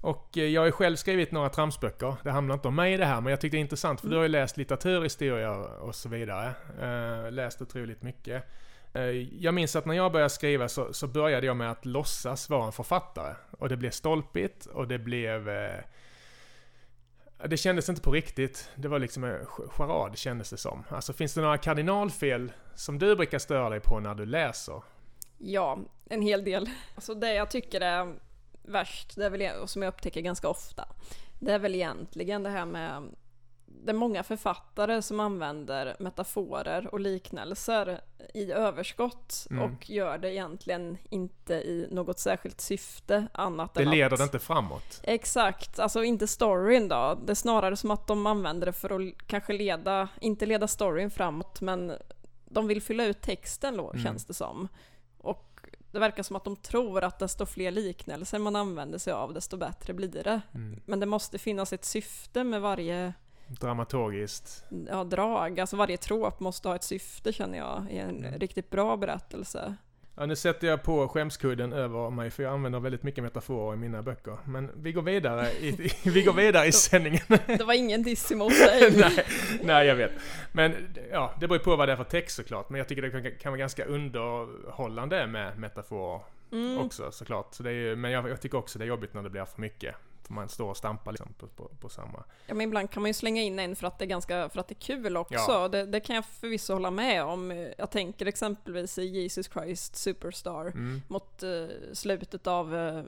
Och 0.00 0.38
eh, 0.38 0.44
jag 0.44 0.60
har 0.60 0.66
ju 0.66 0.72
själv 0.72 0.96
skrivit 0.96 1.32
några 1.32 1.48
tramsböcker. 1.48 2.14
Det 2.22 2.30
handlar 2.30 2.54
inte 2.54 2.68
om 2.68 2.74
mig 2.74 2.96
det 2.96 3.04
här, 3.04 3.20
men 3.20 3.30
jag 3.30 3.40
tyckte 3.40 3.56
det 3.56 3.58
är 3.58 3.62
intressant 3.62 4.00
för 4.00 4.08
du 4.08 4.16
har 4.16 4.22
ju 4.22 4.28
läst 4.28 4.56
litteraturhistoria 4.56 5.52
och 5.56 5.94
så 5.94 6.08
vidare. 6.08 6.54
Uh, 6.82 7.32
läst 7.32 7.62
otroligt 7.62 8.02
mycket. 8.02 8.44
Eh, 8.92 9.02
jag 9.42 9.54
minns 9.54 9.76
att 9.76 9.86
när 9.86 9.94
jag 9.94 10.12
började 10.12 10.30
skriva 10.30 10.68
så, 10.68 10.92
så, 10.92 11.06
började 11.06 11.46
jag 11.46 11.56
med 11.56 11.70
att 11.70 11.84
låtsas 11.84 12.50
vara 12.50 12.66
en 12.66 12.72
författare. 12.72 13.34
Och 13.50 13.68
det 13.68 13.76
blev 13.76 13.90
stolpigt 13.90 14.66
och 14.66 14.88
det 14.88 14.98
blev... 14.98 15.48
Eh, 15.48 15.80
det 17.48 17.56
kändes 17.56 17.88
inte 17.88 18.00
på 18.00 18.10
riktigt. 18.10 18.70
Det 18.74 18.88
var 18.88 18.98
liksom 18.98 19.24
en 19.24 19.46
charad 19.46 20.18
kändes 20.18 20.50
det 20.50 20.56
som. 20.56 20.84
Alltså 20.88 21.12
finns 21.12 21.34
det 21.34 21.40
några 21.40 21.58
kardinalfel 21.58 22.52
som 22.74 22.98
du 22.98 23.16
brukar 23.16 23.38
störa 23.38 23.70
dig 23.70 23.80
på 23.80 24.00
när 24.00 24.14
du 24.14 24.26
läser? 24.26 24.82
Ja, 25.38 25.78
en 26.10 26.22
hel 26.22 26.44
del. 26.44 26.70
Alltså 26.94 27.14
det 27.14 27.34
jag 27.34 27.50
tycker 27.50 27.80
är 27.80 28.14
värst, 28.62 29.16
det 29.16 29.24
är 29.24 29.30
väl, 29.30 29.42
e- 29.42 29.56
och 29.62 29.70
som 29.70 29.82
jag 29.82 29.92
upptäcker 29.94 30.20
ganska 30.20 30.48
ofta, 30.48 30.88
det 31.38 31.52
är 31.52 31.58
väl 31.58 31.74
egentligen 31.74 32.42
det 32.42 32.50
här 32.50 32.64
med 32.64 33.02
det 33.84 33.92
är 33.92 33.96
många 33.96 34.22
författare 34.22 35.02
som 35.02 35.20
använder 35.20 35.96
metaforer 35.98 36.94
och 36.94 37.00
liknelser 37.00 38.00
i 38.34 38.52
överskott 38.52 39.46
mm. 39.50 39.62
och 39.62 39.90
gör 39.90 40.18
det 40.18 40.32
egentligen 40.32 40.98
inte 41.10 41.54
i 41.54 41.88
något 41.90 42.18
särskilt 42.18 42.60
syfte 42.60 43.26
annat 43.32 43.74
det 43.74 43.82
än 43.82 43.90
Det 43.90 43.96
leder 43.96 44.12
att... 44.12 44.18
det 44.18 44.24
inte 44.24 44.38
framåt. 44.38 45.00
Exakt, 45.02 45.78
alltså 45.78 46.04
inte 46.04 46.26
storyn 46.26 46.88
då. 46.88 47.18
Det 47.24 47.32
är 47.32 47.34
snarare 47.34 47.76
som 47.76 47.90
att 47.90 48.06
de 48.06 48.26
använder 48.26 48.66
det 48.66 48.72
för 48.72 48.90
att 48.90 49.26
kanske 49.26 49.52
leda, 49.52 50.08
inte 50.20 50.46
leda 50.46 50.68
storyn 50.68 51.10
framåt, 51.10 51.60
men 51.60 51.92
de 52.44 52.66
vill 52.66 52.82
fylla 52.82 53.04
ut 53.04 53.20
texten 53.20 53.76
då, 53.76 53.90
mm. 53.90 54.04
känns 54.04 54.24
det 54.24 54.34
som. 54.34 54.68
Och 55.18 55.60
det 55.92 55.98
verkar 55.98 56.22
som 56.22 56.36
att 56.36 56.44
de 56.44 56.56
tror 56.56 57.04
att 57.04 57.18
desto 57.18 57.46
fler 57.46 57.70
liknelser 57.70 58.38
man 58.38 58.56
använder 58.56 58.98
sig 58.98 59.12
av, 59.12 59.34
desto 59.34 59.56
bättre 59.56 59.94
blir 59.94 60.08
det. 60.08 60.40
Mm. 60.54 60.80
Men 60.84 61.00
det 61.00 61.06
måste 61.06 61.38
finnas 61.38 61.72
ett 61.72 61.84
syfte 61.84 62.44
med 62.44 62.60
varje 62.60 63.14
Dramaturgiskt. 63.48 64.64
Ja, 64.88 65.04
drag. 65.04 65.60
Alltså 65.60 65.76
varje 65.76 65.96
trop 65.96 66.40
måste 66.40 66.68
ha 66.68 66.76
ett 66.76 66.84
syfte 66.84 67.32
känner 67.32 67.58
jag 67.58 67.86
i 67.90 67.98
en 67.98 68.24
mm. 68.24 68.40
riktigt 68.40 68.70
bra 68.70 68.96
berättelse. 68.96 69.74
Ja, 70.16 70.26
nu 70.26 70.36
sätter 70.36 70.66
jag 70.66 70.82
på 70.82 71.08
skämskudden 71.08 71.72
över 71.72 72.10
mig 72.10 72.30
för 72.30 72.42
jag 72.42 72.52
använder 72.52 72.80
väldigt 72.80 73.02
mycket 73.02 73.24
metaforer 73.24 73.74
i 73.74 73.76
mina 73.76 74.02
böcker. 74.02 74.38
Men 74.44 74.70
vi 74.76 74.92
går 74.92 75.02
vidare 75.02 75.50
i, 75.50 75.90
vi 76.04 76.22
går 76.22 76.32
vidare 76.32 76.66
i 76.66 76.72
sändningen. 76.88 77.22
Det 77.46 77.64
var 77.64 77.74
ingen 77.74 78.02
diss 78.02 78.32
emot 78.32 78.52
dig. 78.52 78.92
nej, 78.96 79.24
nej, 79.62 79.86
jag 79.86 79.96
vet. 79.96 80.12
Men 80.52 80.74
ja, 81.12 81.34
det 81.40 81.48
beror 81.48 81.58
på 81.58 81.76
vad 81.76 81.88
det 81.88 81.92
är 81.92 81.96
för 81.96 82.04
text 82.04 82.36
såklart. 82.36 82.70
Men 82.70 82.78
jag 82.78 82.88
tycker 82.88 83.02
det 83.02 83.10
kan, 83.10 83.22
kan 83.40 83.52
vara 83.52 83.58
ganska 83.58 83.84
underhållande 83.84 85.26
med 85.26 85.58
metaforer 85.58 86.20
mm. 86.52 86.78
också 86.78 87.10
såklart. 87.12 87.54
Så 87.54 87.62
det 87.62 87.72
är, 87.72 87.96
men 87.96 88.10
jag, 88.10 88.28
jag 88.28 88.40
tycker 88.40 88.58
också 88.58 88.78
det 88.78 88.84
är 88.84 88.88
jobbigt 88.88 89.14
när 89.14 89.22
det 89.22 89.30
blir 89.30 89.44
för 89.44 89.60
mycket 89.60 89.94
man 90.30 90.48
står 90.48 90.70
och 90.70 90.76
stampar 90.76 91.12
liksom 91.12 91.32
på, 91.38 91.46
på, 91.46 91.68
på, 91.80 91.88
samma. 91.88 92.24
Ja 92.46 92.54
men 92.54 92.60
ibland 92.60 92.90
kan 92.90 93.02
man 93.02 93.08
ju 93.08 93.14
slänga 93.14 93.42
in 93.42 93.58
en 93.58 93.76
för 93.76 93.86
att 93.86 93.98
det 93.98 94.04
är 94.04 94.06
ganska, 94.06 94.48
för 94.48 94.60
att 94.60 94.68
det 94.68 94.72
är 94.72 94.80
kul 94.80 95.16
också. 95.16 95.34
Ja. 95.34 95.68
Det, 95.68 95.86
det, 95.86 96.00
kan 96.00 96.16
jag 96.16 96.24
förvisso 96.24 96.72
hålla 96.72 96.90
med 96.90 97.24
om. 97.24 97.70
Jag 97.78 97.90
tänker 97.90 98.26
exempelvis 98.26 98.98
i 98.98 99.06
Jesus 99.06 99.50
Christ 99.52 99.96
Superstar 99.96 100.66
mm. 100.66 101.02
mot 101.08 101.42
uh, 101.42 101.66
slutet 101.92 102.46
av 102.46 102.74
uh, 102.74 103.02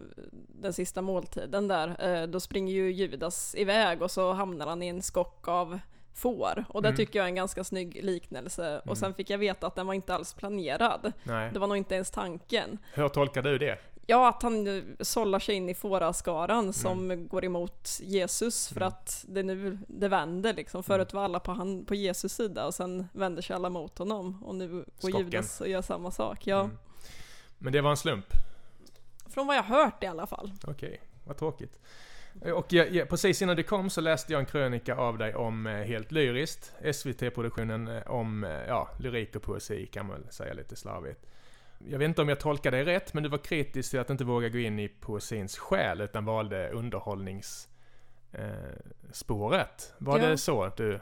den 0.49 0.73
sista 0.73 1.03
måltiden 1.03 1.69
där. 1.69 2.21
Uh, 2.23 2.29
då 2.29 2.41
springer 2.41 2.75
ju 2.75 2.93
Judas 2.93 3.55
iväg 3.59 4.03
och 4.03 4.11
så 4.11 4.33
hamnar 4.33 4.67
han 4.67 4.83
i 4.83 4.89
en 4.89 5.03
skock 5.03 5.49
av 5.49 5.79
får. 6.15 6.65
Och 6.69 6.83
det 6.83 6.89
mm. 6.89 6.97
tycker 6.97 7.19
jag 7.19 7.25
är 7.25 7.29
en 7.29 7.35
ganska 7.35 7.65
snygg 7.65 8.05
liknelse. 8.05 8.67
Mm. 8.67 8.83
Och 8.89 8.99
sen 8.99 9.15
fick 9.15 9.31
jag 9.31 9.39
veta 9.39 9.67
att 9.67 9.75
den 9.75 9.87
var 9.87 9.95
inte 9.95 10.15
alls 10.15 10.35
planerad. 10.35 11.13
Nej. 11.23 11.51
Det 11.53 11.59
var 11.59 11.67
nog 11.67 11.77
inte 11.77 11.95
ens 11.95 12.11
tanken. 12.11 12.79
Hur 12.95 13.09
tolkar 13.09 13.43
du 13.43 13.59
det? 13.59 13.79
Ja, 14.07 14.29
att 14.29 14.43
han 14.43 14.83
sållar 15.01 15.39
sig 15.39 15.55
in 15.55 15.69
i 15.69 15.75
fåraskaran 15.75 16.73
som 16.73 16.99
mm. 17.11 17.29
går 17.29 17.45
emot 17.45 17.89
Jesus 18.03 18.69
för 18.69 18.81
mm. 18.81 18.89
att 18.89 19.25
det 19.29 19.43
nu, 19.43 19.79
det 19.89 20.09
vänder 20.09 20.55
liksom. 20.55 20.79
Mm. 20.79 20.83
Förut 20.83 21.13
var 21.13 21.25
alla 21.25 21.41
på, 21.41 21.53
han, 21.53 21.85
på 21.85 21.95
Jesus 21.95 22.33
sida 22.33 22.67
och 22.67 22.75
sen 22.75 23.09
vänder 23.13 23.43
sig 23.43 23.57
alla 23.57 23.71
mot 23.71 23.99
honom. 23.99 24.45
Och 24.45 24.55
nu 24.55 24.69
går 24.69 24.85
Skocken. 24.99 25.21
Judas 25.21 25.61
och 25.61 25.69
gör 25.69 25.83
samma 25.83 26.11
sak. 26.11 26.47
Ja. 26.47 26.61
Mm. 26.61 26.79
Men 27.59 27.73
det 27.73 27.81
var 27.81 27.91
en 27.91 27.97
slump? 27.97 28.27
Från 29.27 29.47
vad 29.47 29.57
jag 29.57 29.63
hört 29.63 30.03
i 30.03 30.07
alla 30.07 30.27
fall. 30.27 30.53
Okej, 30.63 30.89
okay. 30.89 30.99
vad 31.25 31.37
tråkigt. 31.37 31.81
Och 32.55 32.73
jag, 32.73 32.91
jag, 32.91 33.09
precis 33.09 33.43
innan 33.43 33.57
du 33.57 33.63
kom 33.63 33.91
så 33.91 34.01
läste 34.01 34.33
jag 34.33 34.41
en 34.41 34.47
krönika 34.47 34.97
av 34.97 35.19
dig 35.19 35.35
om 35.35 35.67
eh, 35.67 35.73
Helt 35.73 36.13
Lyriskt, 36.13 36.75
SVT-produktionen 36.93 37.89
eh, 37.89 38.11
om 38.11 38.45
eh, 38.45 38.51
ja, 38.51 38.89
lyrik 38.99 39.37
och 39.37 39.43
poesi 39.43 39.87
kan 39.87 40.07
man 40.07 40.21
väl 40.21 40.33
säga 40.33 40.55
lite 40.55 40.77
slarvigt 40.77 41.27
jag 41.89 41.99
vet 41.99 42.09
inte 42.09 42.23
om 42.23 42.29
jag 42.29 42.41
tolkar 42.41 42.71
dig 42.71 42.85
rätt, 42.85 43.15
men 43.15 43.23
du 43.23 43.29
var 43.29 43.39
kritisk 43.39 43.91
till 43.91 44.01
att 44.01 44.11
inte 44.11 44.25
våga 44.25 44.49
gå 44.49 44.59
in 44.59 44.79
i 44.79 44.89
poesins 44.89 45.59
själ, 45.59 46.01
utan 46.01 46.25
valde 46.25 46.71
underhållningsspåret. 46.71 47.69
Eh, 48.33 49.99
var 49.99 50.19
ja. 50.19 50.27
det 50.27 50.39
så 50.39 50.63
att 50.63 50.77
du, 50.77 51.01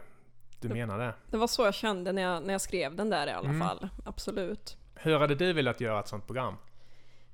du 0.61 0.69
det, 0.69 0.75
menade? 0.75 1.15
Det 1.31 1.37
var 1.37 1.47
så 1.47 1.65
jag 1.65 1.75
kände 1.75 2.13
när 2.13 2.23
jag, 2.23 2.43
när 2.43 2.55
jag 2.55 2.61
skrev 2.61 2.95
den 2.95 3.11
där 3.11 3.27
i 3.27 3.31
alla 3.31 3.49
mm. 3.49 3.69
fall, 3.69 3.89
absolut. 4.05 4.77
Hur 4.95 5.19
hade 5.19 5.35
du 5.35 5.53
velat 5.53 5.81
göra 5.81 6.01
ett 6.01 6.09
sånt 6.09 6.27
program? 6.27 6.55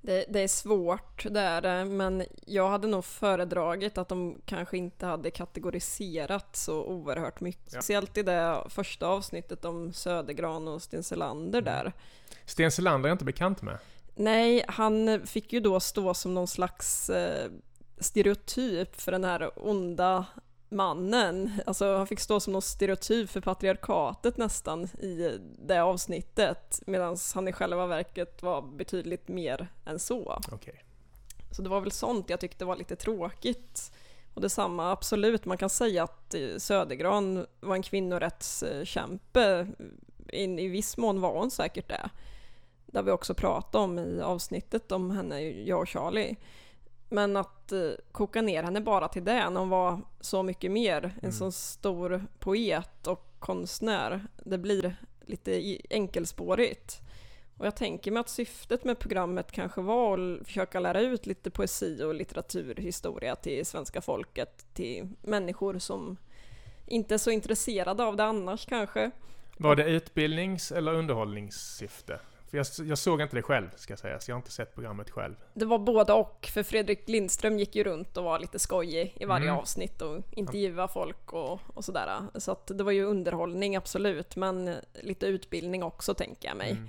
Det, 0.07 0.25
det, 0.29 0.41
är 0.41 0.49
svårt, 0.49 1.27
det 1.31 1.41
är 1.41 1.61
det, 1.61 1.85
men 1.85 2.25
jag 2.47 2.69
hade 2.69 2.89
nog 2.89 3.05
föredragit 3.05 3.99
att 3.99 4.09
de 4.09 4.41
kanske 4.45 4.77
inte 4.77 5.07
hade 5.07 5.31
kategoriserat 5.31 6.57
så 6.57 6.85
oerhört 6.85 7.41
mycket. 7.41 7.73
Ja. 7.73 7.81
Speciellt 7.81 8.19
i 8.19 8.23
det 8.23 8.65
första 8.69 9.07
avsnittet 9.07 9.65
om 9.65 9.93
Södergran 9.93 10.69
och 10.69 10.83
Sten 10.83 11.03
Selander 11.03 11.59
mm. 11.59 11.75
där. 11.75 11.93
Sten 12.47 12.71
Selander 12.71 13.09
är 13.09 13.11
jag 13.11 13.15
inte 13.15 13.25
bekant 13.25 13.63
med. 13.63 13.79
Nej, 14.15 14.65
han 14.69 15.27
fick 15.27 15.53
ju 15.53 15.61
då 15.61 15.81
stå 15.81 16.15
som 16.15 16.35
någon 16.35 16.49
slags 16.49 17.11
eh, 17.11 17.51
stereotyp 17.99 19.01
för 19.01 19.13
den 19.13 19.25
här 19.25 19.51
onda 19.69 20.27
mannen. 20.75 21.53
Alltså 21.67 21.97
han 21.97 22.07
fick 22.07 22.21
stå 22.21 22.41
som 22.41 22.53
någon 22.53 22.63
stereotyp 22.63 23.31
för 23.31 23.41
patriarkatet 23.41 24.37
nästan 24.37 24.85
i 24.85 25.39
det 25.59 25.83
avsnittet. 25.83 26.83
Medan 26.87 27.17
han 27.35 27.49
i 27.49 27.53
själva 27.53 27.87
verket 27.87 28.43
var 28.43 28.63
betydligt 28.63 29.29
mer 29.29 29.69
än 29.85 29.99
så. 29.99 30.43
Okay. 30.53 30.75
Så 31.51 31.63
det 31.63 31.69
var 31.69 31.81
väl 31.81 31.91
sånt 31.91 32.31
jag 32.31 32.41
tyckte 32.41 32.65
var 32.65 32.77
lite 32.77 32.97
tråkigt. 32.97 33.93
Och 34.35 34.41
detsamma, 34.41 34.93
absolut, 34.93 35.45
man 35.45 35.59
kan 35.59 35.71
säga 35.71 36.03
att 36.03 36.35
eh, 36.35 36.57
Södergran 36.59 37.47
var 37.61 37.75
en 37.75 37.83
kvinnorättskämpe. 37.83 39.67
I, 40.29 40.43
I 40.43 40.69
viss 40.69 40.97
mån 40.97 41.21
var 41.21 41.39
hon 41.39 41.51
säkert 41.51 41.89
det. 41.89 42.11
Det 42.87 42.99
har 42.99 43.05
vi 43.05 43.11
också 43.11 43.35
pratat 43.35 43.75
om 43.75 43.99
i 43.99 44.21
avsnittet 44.21 44.93
om 44.93 45.11
henne, 45.11 45.41
jag 45.41 45.81
och 45.81 45.89
Charlie. 45.89 46.37
Men 47.15 47.37
att 47.37 47.73
eh, 47.73 47.91
koka 48.13 48.43
ner 48.43 48.63
henne 48.63 48.81
bara 48.81 49.09
till 49.09 49.25
det, 49.25 49.51
när 49.51 49.61
hon 49.61 49.69
var 49.69 50.01
så 50.21 50.43
mycket 50.43 50.71
mer, 50.71 51.05
mm. 51.05 51.15
en 51.23 51.33
så 51.33 51.53
stor 51.53 52.27
poet 52.39 53.07
och 53.07 53.35
konstnär, 53.39 54.27
det 54.45 54.59
blir 54.59 54.97
lite 55.27 55.79
enkelspårigt. 55.91 57.01
Och 57.59 57.67
jag 57.67 57.77
tänker 57.77 58.11
mig 58.11 58.21
att 58.21 58.29
syftet 58.29 58.85
med 58.85 58.99
programmet 58.99 59.53
kanske 59.53 59.81
var 59.81 60.19
att 60.19 60.47
försöka 60.47 60.81
lära 60.81 61.01
ut 61.01 61.27
lite 61.27 61.51
poesi 61.51 62.03
och 62.03 62.15
litteraturhistoria 62.15 63.37
till 63.37 63.67
svenska 63.67 64.01
folket, 64.01 64.67
till 64.73 65.09
människor 65.23 65.79
som 65.79 66.17
inte 66.87 67.15
är 67.15 67.19
så 67.19 67.31
intresserade 67.31 68.05
av 68.05 68.17
det 68.17 68.25
annars 68.25 68.67
kanske. 68.67 69.11
Var 69.57 69.77
det 69.77 69.85
utbildnings 69.85 70.73
eller 70.73 70.95
underhållningssyfte? 70.95 72.21
För 72.55 72.59
jag, 72.59 72.89
jag, 72.89 72.99
såg 72.99 73.21
inte 73.21 73.37
det 73.37 73.43
själv, 73.43 73.69
ska 73.77 73.97
sägas. 73.97 74.29
Jag 74.29 74.35
har 74.35 74.39
inte 74.39 74.51
sett 74.51 74.75
programmet 74.75 75.11
själv. 75.11 75.35
Det 75.55 75.65
var 75.65 75.79
både 75.79 76.13
och, 76.13 76.49
för 76.53 76.63
Fredrik 76.63 77.09
Lindström 77.09 77.59
gick 77.59 77.77
ju 77.77 77.85
runt 77.85 78.17
och 78.17 78.25
var 78.25 78.39
lite 78.39 78.59
skojig 78.59 79.17
i 79.21 79.25
varje 79.25 79.49
mm. 79.49 79.59
avsnitt 79.59 80.03
och 80.03 80.23
intervjuade 80.31 80.93
folk 80.93 81.33
och, 81.33 81.61
och 81.67 81.85
sådär. 81.85 82.09
Så 82.35 82.53
att 82.53 82.67
det 82.67 82.85
var 82.85 82.93
ju 82.93 83.05
underhållning, 83.05 83.77
absolut, 83.77 84.37
men 84.37 84.75
lite 85.03 85.27
utbildning 85.27 85.83
också, 85.83 86.15
tänker 86.15 86.49
jag 86.49 86.57
mig. 86.57 86.71
Mm. 86.71 86.89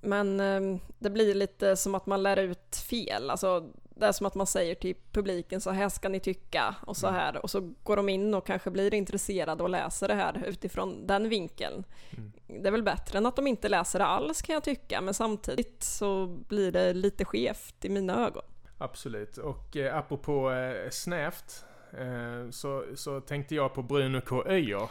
Men 0.00 0.40
eh, 0.40 0.80
det 0.98 1.10
blir 1.10 1.34
lite 1.34 1.76
som 1.76 1.94
att 1.94 2.06
man 2.06 2.22
lär 2.22 2.36
ut 2.36 2.76
fel. 2.76 3.30
Alltså, 3.30 3.72
det 3.96 4.06
är 4.06 4.12
som 4.12 4.26
att 4.26 4.34
man 4.34 4.46
säger 4.46 4.74
till 4.74 4.94
publiken 5.12 5.60
så 5.60 5.70
här 5.70 5.88
ska 5.88 6.08
ni 6.08 6.20
tycka 6.20 6.74
och 6.86 6.96
så 6.96 7.06
mm. 7.06 7.20
här 7.20 7.42
och 7.42 7.50
så 7.50 7.74
går 7.82 7.96
de 7.96 8.08
in 8.08 8.34
och 8.34 8.46
kanske 8.46 8.70
blir 8.70 8.94
intresserade 8.94 9.62
och 9.62 9.70
läser 9.70 10.08
det 10.08 10.14
här 10.14 10.44
utifrån 10.46 11.06
den 11.06 11.28
vinkeln. 11.28 11.84
Mm. 12.10 12.32
Det 12.62 12.68
är 12.68 12.72
väl 12.72 12.82
bättre 12.82 13.18
än 13.18 13.26
att 13.26 13.36
de 13.36 13.46
inte 13.46 13.68
läser 13.68 13.98
det 13.98 14.06
alls 14.06 14.42
kan 14.42 14.54
jag 14.54 14.64
tycka 14.64 15.00
men 15.00 15.14
samtidigt 15.14 15.82
så 15.82 16.26
blir 16.26 16.72
det 16.72 16.94
lite 16.94 17.24
skevt 17.24 17.84
i 17.84 17.88
mina 17.88 18.26
ögon. 18.26 18.44
Absolut 18.78 19.36
och 19.36 19.76
eh, 19.76 19.96
apropå 19.96 20.50
eh, 20.50 20.90
snävt 20.90 21.64
Eh, 21.98 22.50
så, 22.50 22.84
så 22.94 23.20
tänkte 23.20 23.54
jag 23.54 23.74
på 23.74 23.82
Bruno 23.82 24.20
K. 24.20 24.44
Öijer. 24.46 24.82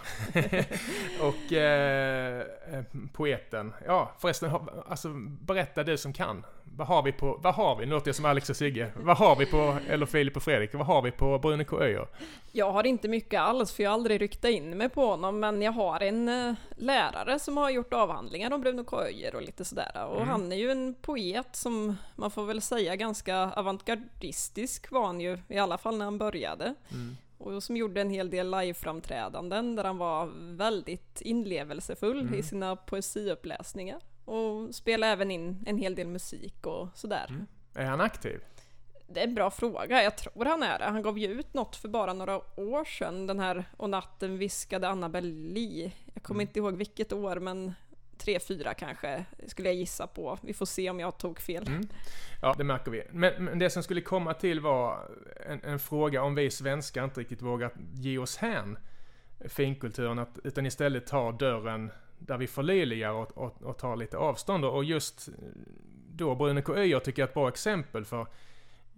och 1.22 1.54
eh, 1.54 2.46
eh, 2.68 2.84
poeten. 3.14 3.74
Ja, 3.86 4.12
förresten, 4.20 4.52
alltså 4.88 5.10
berätta 5.42 5.84
du 5.84 5.98
som 5.98 6.14
kan. 6.14 6.46
Vad 6.76 6.88
har 6.88 7.04
vi 7.04 7.12
på, 7.12 7.40
vad 7.42 7.54
har 7.54 7.76
vi, 7.76 7.86
nu 7.86 7.92
låter 7.92 8.08
jag 8.08 8.16
som 8.16 8.26
Alex 8.26 8.50
och 8.50 8.56
Sigge. 8.56 8.92
Vad 8.96 9.18
har 9.18 9.36
vi 9.36 9.46
på, 9.46 9.78
eller 9.90 10.06
Filip 10.06 10.36
och 10.36 10.44
Fredrik, 10.44 10.74
vad 10.74 10.86
har 10.86 11.02
vi 11.02 11.12
på 11.12 11.40
Bruno 11.40 11.64
K. 11.64 11.82
Öijer? 11.82 12.08
Jag 12.52 12.72
har 12.72 12.86
inte 12.86 13.08
mycket 13.08 13.42
alls, 13.42 13.74
för 13.74 13.84
jag 13.84 13.90
har 13.90 13.94
aldrig 13.94 14.22
ryktat 14.22 14.52
in 14.52 14.78
mig 14.78 14.90
på 14.90 15.06
honom, 15.06 15.40
men 15.40 15.62
jag 15.62 15.72
har 15.72 16.00
en 16.00 16.30
uh, 16.30 16.54
lärare 16.78 17.40
som 17.40 17.58
har 17.58 17.70
gjort 17.70 17.94
avhandlingar 17.94 18.54
om 18.54 18.62
Bruno 18.62 18.84
K. 18.84 19.02
Öijer 19.02 19.36
och 19.36 19.42
lite 19.42 19.66
sådär. 19.66 20.06
Och 20.10 20.16
mm. 20.16 20.28
han 20.28 20.52
är 20.52 20.56
ju 20.56 20.72
en 20.72 20.96
poet 21.02 21.56
som 21.56 21.98
man 22.16 22.32
får 22.32 22.46
väl 22.46 22.62
säga 22.62 22.96
ganska 22.96 23.38
avantgardistisk 23.38 24.92
var 24.92 25.06
han 25.06 25.22
ju, 25.22 25.38
i 25.48 25.58
alla 25.58 25.78
fall 25.78 25.98
när 25.98 26.06
han 26.06 26.18
började. 26.18 26.76
Mm. 26.92 27.18
Och 27.38 27.64
som 27.64 27.78
gjorde 27.78 28.02
en 28.02 28.10
hel 28.10 28.30
del 28.30 28.52
liveframträdanden 28.52 29.76
där 29.76 29.84
han 29.84 29.98
var 29.98 30.30
väldigt 30.58 31.22
inlevelsefull 31.22 32.20
mm. 32.22 32.34
i 32.34 32.44
sina 32.44 32.76
poesiuppläsningar. 32.76 34.00
Och 34.26 34.76
spelade 34.76 35.12
även 35.12 35.32
in 35.32 35.64
en 35.66 35.78
hel 35.78 35.96
del 35.96 36.08
musik 36.08 36.66
och 36.66 36.88
sådär. 36.94 37.26
Mm. 37.30 37.48
Är 37.74 37.86
han 37.86 38.02
aktiv? 38.02 38.40
Det 39.08 39.20
är 39.20 39.28
en 39.28 39.36
bra 39.36 39.52
fråga. 39.52 40.04
Jag 40.04 40.18
tror 40.18 40.46
han 40.46 40.64
är 40.64 40.80
det. 40.80 40.86
Han 40.86 41.02
gav 41.02 41.18
ju 41.18 41.28
ut 41.28 41.54
något 41.54 41.76
för 41.76 41.88
bara 41.88 42.14
några 42.14 42.38
år 42.60 42.86
sedan. 42.86 43.28
Den 43.28 43.40
här 43.40 43.66
Och 43.78 43.90
natten 43.90 44.38
viskade 44.38 44.88
Annabelle 44.90 45.54
Lee. 45.54 45.92
Jag 46.14 46.24
kommer 46.24 46.38
mm. 46.38 46.48
inte 46.48 46.60
ihåg 46.60 46.78
vilket 46.78 47.14
år 47.14 47.36
men 47.36 47.74
tre, 48.22 48.40
fyra 48.40 48.74
kanske 48.74 49.26
skulle 49.48 49.70
jag 49.70 49.76
gissa 49.76 50.08
på. 50.08 50.38
Vi 50.42 50.54
får 50.54 50.66
se 50.66 50.90
om 50.90 51.00
jag 51.00 51.18
tog 51.18 51.40
fel. 51.40 51.68
Mm. 51.68 51.88
Ja, 52.42 52.56
det 52.58 52.64
märker 52.64 52.92
vi. 52.92 53.04
Men, 53.12 53.46
men, 53.46 53.60
det 53.60 53.70
som 53.70 53.84
skulle 53.84 54.02
komma 54.02 54.34
till 54.34 54.60
var 54.60 55.10
en, 55.46 55.64
en, 55.64 55.80
fråga 55.80 56.24
om 56.24 56.36
vi 56.36 56.52
svenskar 56.52 57.04
inte 57.04 57.20
riktigt 57.20 57.42
vågar 57.42 57.72
ge 57.94 58.18
oss 58.18 58.38
hän 58.38 58.78
finkulturen, 59.46 60.20
att, 60.20 60.40
utan 60.44 60.66
istället 60.66 61.08
tar 61.08 61.32
dörren 61.32 61.92
där 62.28 62.38
vi 62.38 62.48
förlöjligar 62.48 63.12
och, 63.12 63.38
och, 63.38 63.62
och 63.64 63.78
tar 63.78 63.96
lite 63.96 64.18
avstånd. 64.18 64.66
Och 64.66 64.84
just 64.84 65.30
då 66.10 66.36
Bruno 66.36 66.62
K. 66.62 66.76
Öijer 66.76 67.00
tycker 67.00 67.22
jag 67.22 67.28
är 67.28 67.30
ett 67.30 67.34
bra 67.34 67.48
exempel 67.50 68.06
för 68.06 68.28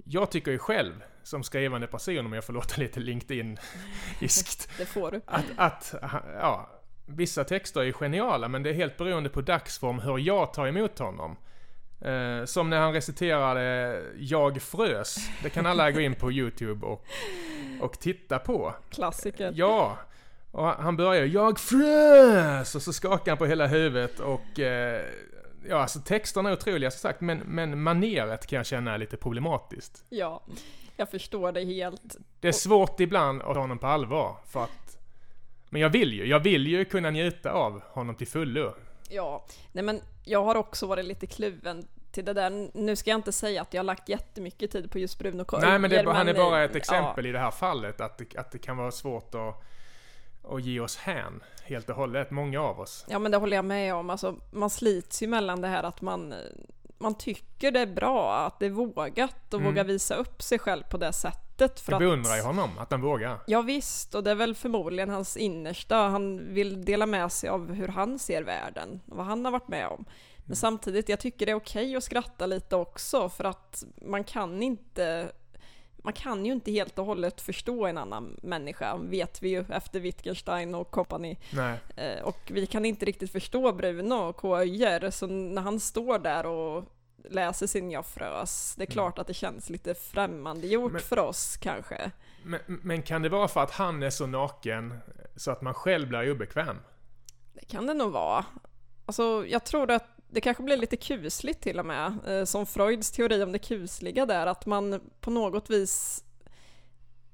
jag 0.06 0.32
tycker 0.32 0.52
ju 0.52 0.58
själv, 0.58 1.04
som 1.24 1.44
skrivande 1.44 1.88
person, 1.88 2.26
om 2.26 2.34
jag 2.34 2.44
får 2.44 2.54
låta 2.54 2.78
lite 2.82 3.00
LinkedIn-iskt. 3.00 4.70
det 4.78 4.86
får 4.86 5.12
du. 5.12 5.22
Att, 5.26 5.46
att, 5.56 5.96
ja, 6.40 6.70
vissa 7.06 7.44
texter 7.44 7.82
är 7.82 7.92
geniala, 7.92 8.48
men 8.48 8.64
det 8.64 8.70
är 8.70 8.74
helt 8.74 8.98
beroende 8.98 9.30
på 9.30 9.42
dagsform 9.42 10.00
hur 10.00 10.18
jag 10.18 10.54
tar 10.54 10.68
emot 10.68 11.00
honom. 11.00 11.38
Eh, 12.02 12.46
som 12.46 12.70
när 12.70 12.80
han 12.80 12.94
reciterade 12.94 14.02
Jag 14.18 14.62
frös. 14.62 15.18
Det 15.44 15.50
kan 15.50 15.66
alla 15.66 15.92
gå 15.92 16.00
in 16.00 16.16
på 16.16 16.32
YouTube 16.32 16.86
och, 16.86 17.06
och 17.82 18.00
titta 18.00 18.40
på. 18.40 18.76
Klassiker. 18.90 19.54
Ja. 19.56 19.98
Och 20.54 20.68
han 20.68 20.98
börjar 20.98 21.26
Jag 21.26 21.60
frös! 21.60 22.76
Och 22.76 22.82
så 22.82 22.94
skakar 22.94 23.32
han 23.32 23.38
på 23.38 23.46
hela 23.46 23.68
huvudet 23.68 24.20
och 24.20 24.60
eh, 24.60 25.02
ja, 25.70 25.82
alltså 25.82 26.00
texterna 26.00 26.50
är 26.50 26.54
otroliga 26.54 26.92
som 26.92 27.00
sagt, 27.00 27.22
men, 27.22 27.38
men 27.38 27.82
maneret 27.84 28.48
kan 28.48 28.58
jag 28.58 28.66
känna 28.66 28.94
är 28.94 28.98
lite 28.98 29.18
problematiskt. 29.18 30.06
Ja, 30.10 30.44
jag 30.98 31.10
förstår 31.10 31.52
det 31.52 31.66
helt. 31.66 32.18
Det 32.39 32.48
är 32.48 32.52
svårt 32.52 33.00
ibland 33.00 33.42
att 33.42 33.54
ta 33.54 33.60
honom 33.60 33.80
på 33.80 33.88
allvar, 33.88 34.38
för 34.48 34.63
att... 34.63 34.98
Men 35.70 35.82
jag 35.82 35.89
vill 35.89 36.13
ju, 36.13 36.26
jag 36.26 36.39
vill 36.39 36.68
ju 36.68 36.86
kunna 36.86 37.10
njuta 37.10 37.52
av 37.52 37.82
honom 37.84 38.16
till 38.16 38.28
fullo. 38.28 38.74
Ja, 39.10 39.46
nej 39.72 39.84
men 39.84 40.02
jag 40.24 40.44
har 40.44 40.56
också 40.56 40.88
varit 40.88 41.06
lite 41.06 41.28
kluven 41.28 41.88
till 42.12 42.26
det 42.26 42.34
där. 42.34 42.70
Nu 42.74 42.96
ska 42.96 43.10
jag 43.10 43.18
inte 43.18 43.32
säga 43.32 43.62
att 43.62 43.74
jag 43.74 43.80
har 43.80 43.86
lagt 43.86 44.10
jättemycket 44.10 44.72
tid 44.72 44.92
på 44.92 45.00
just 45.00 45.20
Bruno 45.20 45.46
Korger. 45.46 45.68
Nej, 45.68 45.80
men 45.80 45.89
det, 45.89 46.12
han 46.12 46.28
är 46.28 46.34
bara 46.34 46.63
ett 46.63 46.76
exempel 46.76 47.26
ja. 47.26 47.30
i 47.30 47.32
det 47.32 47.39
här 47.39 47.52
fallet, 47.52 48.02
att 48.02 48.36
att 48.36 48.52
det 48.52 48.60
kan 48.60 48.78
vara 48.78 48.92
svårt 48.92 49.36
att 49.36 49.73
och 50.43 50.62
ge 50.62 50.79
oss 50.79 50.97
hän 50.97 51.43
helt 51.63 51.89
och 51.89 51.95
hållet, 51.95 52.32
många 52.32 52.62
av 52.62 52.79
oss. 52.79 53.06
Ja 53.10 53.19
men 53.19 53.32
det 53.32 53.38
håller 53.38 53.58
jag 53.58 53.65
med 53.65 53.95
om, 53.95 54.10
alltså, 54.10 54.36
man 54.51 54.69
slits 54.69 55.23
ju 55.23 55.27
mellan 55.27 55.62
det 55.62 55.67
här 55.67 55.84
att 55.84 56.01
man, 56.01 56.34
man 56.97 57.15
tycker 57.15 57.71
det 57.71 57.79
är 57.79 57.88
bra, 57.88 58.36
att 58.36 58.60
det 58.60 58.65
är 58.65 58.69
vågat 58.69 59.53
och 59.53 59.60
mm. 59.60 59.71
våga 59.71 59.84
visa 59.84 60.15
upp 60.15 60.41
sig 60.41 60.60
själv 60.60 60.84
på 60.84 60.97
det 60.97 61.13
sättet. 61.13 61.79
För 61.79 61.91
jag 61.91 61.99
beundrar 61.99 62.36
ju 62.36 62.41
honom, 62.41 62.69
att 62.77 62.91
han 62.91 63.01
vågar. 63.01 63.39
Ja 63.47 63.62
visst, 63.62 64.15
och 64.15 64.23
det 64.23 64.32
är 64.32 64.36
väl 64.36 64.56
förmodligen 64.56 65.10
hans 65.10 65.38
innersta, 65.38 65.95
han 65.95 66.53
vill 66.53 66.86
dela 66.86 67.06
med 67.06 67.32
sig 67.32 67.49
av 67.49 67.73
hur 67.73 67.88
han 67.88 68.19
ser 68.19 68.43
världen, 68.43 68.99
och 69.10 69.17
vad 69.17 69.25
han 69.25 69.45
har 69.45 69.51
varit 69.51 69.67
med 69.67 69.88
om. 69.88 70.06
Men 70.38 70.45
mm. 70.45 70.56
samtidigt, 70.56 71.10
jag 71.10 71.19
tycker 71.19 71.45
det 71.45 71.51
är 71.51 71.56
okej 71.56 71.86
okay 71.86 71.95
att 71.95 72.03
skratta 72.03 72.45
lite 72.45 72.75
också, 72.75 73.29
för 73.29 73.43
att 73.43 73.84
man 74.01 74.23
kan 74.23 74.63
inte 74.63 75.32
man 76.04 76.13
kan 76.13 76.46
ju 76.46 76.52
inte 76.52 76.72
helt 76.72 77.00
och 77.00 77.06
hållet 77.06 77.42
förstå 77.42 77.86
en 77.86 77.98
annan 77.98 78.39
människa, 78.42 78.98
vet 78.98 79.44
vi 79.44 79.50
ju 79.50 79.66
efter 79.70 80.00
Wittgenstein 80.00 80.76
och 80.76 80.92
company. 80.92 81.38
Eh, 81.96 82.24
och 82.24 82.39
vi 82.46 82.66
kan 82.66 82.86
inte 82.86 83.06
riktigt 83.06 83.32
förstå 83.32 83.72
Bruno 83.72 84.13
och 84.16 84.38
K. 84.38 84.58
Öijer, 84.58 85.10
så 85.10 85.28
när 85.28 85.62
han 85.62 85.80
står 85.80 86.20
där 86.20 86.46
och 86.46 86.86
läser 87.30 87.68
sin 87.68 87.92
Jag 87.92 88.06
frös, 88.06 88.76
det 88.78 88.84
är 88.84 88.88
mm. 88.88 88.94
klart 88.94 89.20
att 89.20 89.28
det 89.28 89.34
känns 89.34 89.70
lite 89.70 89.94
främmande 89.94 90.68
gjort 90.68 90.92
men, 90.92 91.02
för 91.02 91.20
oss 91.20 91.58
kanske. 91.58 92.12
Men, 92.44 92.60
men 92.66 93.02
kan 93.02 93.22
det 93.22 93.30
vara 93.30 93.48
för 93.48 93.63
att 93.63 93.72
han 93.72 94.04
är 94.04 94.10
så 94.10 94.28
naken 94.28 95.00
så 95.36 95.52
att 95.52 95.62
man 95.62 95.74
själv 95.74 96.08
blir 96.08 96.32
obekväm? 96.32 96.78
Det 97.54 97.66
kan 97.66 97.88
det 97.88 97.94
nog 97.94 98.12
vara. 98.12 98.46
Alltså, 99.06 99.46
jag 99.48 99.63
tror 99.63 99.92
att 99.92 100.12
det 100.34 100.41
kanske 100.41 100.63
blir 100.63 100.78
lite 100.78 100.98
kusligt 100.98 101.62
till 101.62 101.80
och 101.80 101.86
med, 101.86 102.13
eh, 102.28 102.46
som 102.46 102.65
Freuds 102.65 103.12
teori 103.12 103.43
om 103.43 103.52
det 103.52 103.60
kusliga 103.60 104.26
där, 104.26 104.48
att 104.48 104.65
man 104.65 105.02
på 105.22 105.32
något 105.32 105.69
vis 105.69 106.24